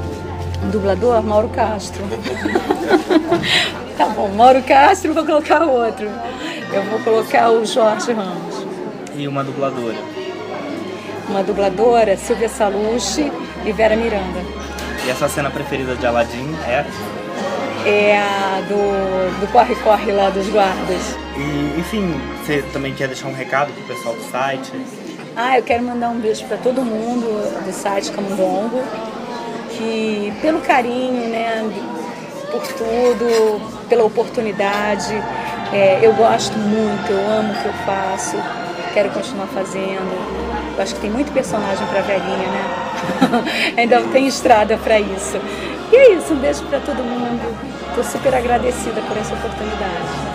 Um 0.64 0.70
dublador, 0.70 1.22
Mauro 1.22 1.48
Castro. 1.48 2.02
tá 3.98 4.06
bom, 4.06 4.28
Mauro 4.28 4.62
Castro, 4.62 5.12
vou 5.12 5.24
colocar 5.24 5.62
outro. 5.62 6.08
Eu 6.72 6.82
vou 6.84 7.00
colocar 7.00 7.50
o 7.50 7.64
Jorge 7.64 8.12
Ramos. 8.12 8.66
E 9.14 9.26
uma 9.26 9.42
dubladora. 9.42 9.98
Uma 11.28 11.42
dubladora, 11.42 12.16
Silvia 12.16 12.48
Salucci 12.48 13.30
e 13.64 13.72
Vera 13.72 13.96
Miranda. 13.96 14.40
E 15.04 15.10
a 15.10 15.14
sua 15.14 15.28
cena 15.28 15.50
preferida 15.50 15.96
de 15.96 16.06
Aladdin 16.06 16.54
é? 16.66 16.84
É 17.84 18.16
a 18.16 18.60
do 18.68 19.50
corre-corre 19.50 20.12
lá 20.12 20.30
dos 20.30 20.48
guardas. 20.48 21.16
E, 21.36 21.80
enfim, 21.80 22.14
você 22.38 22.62
também 22.72 22.94
quer 22.94 23.08
deixar 23.08 23.28
um 23.28 23.34
recado 23.34 23.72
pro 23.72 23.94
pessoal 23.94 24.14
do 24.14 24.22
site? 24.30 24.72
Ah, 25.34 25.56
eu 25.58 25.62
quero 25.62 25.82
mandar 25.82 26.10
um 26.10 26.20
beijo 26.20 26.44
para 26.44 26.58
todo 26.58 26.82
mundo 26.82 27.64
do 27.64 27.72
site 27.72 28.12
Camundongo, 28.12 28.82
que 29.70 30.30
pelo 30.42 30.60
carinho, 30.60 31.30
né, 31.30 31.72
por 32.50 32.62
tudo, 32.68 33.88
pela 33.88 34.04
oportunidade. 34.04 35.14
É, 35.72 36.00
eu 36.02 36.12
gosto 36.12 36.58
muito, 36.58 37.10
eu 37.10 37.30
amo 37.30 37.54
o 37.54 37.56
que 37.56 37.66
eu 37.66 37.72
faço, 37.86 38.36
quero 38.92 39.08
continuar 39.08 39.46
fazendo. 39.46 40.76
Eu 40.76 40.82
acho 40.82 40.94
que 40.96 41.00
tem 41.00 41.10
muito 41.10 41.32
personagem 41.32 41.86
para 41.86 42.02
velhinha, 42.02 42.48
né? 42.48 43.74
Ainda 43.78 44.02
tem 44.12 44.26
estrada 44.26 44.76
para 44.76 45.00
isso. 45.00 45.40
E 45.90 45.96
é 45.96 46.12
isso, 46.12 46.34
um 46.34 46.36
beijo 46.36 46.62
para 46.64 46.78
todo 46.80 47.02
mundo. 47.02 47.56
Estou 47.88 48.04
super 48.04 48.34
agradecida 48.34 49.00
por 49.08 49.16
essa 49.16 49.32
oportunidade. 49.34 50.31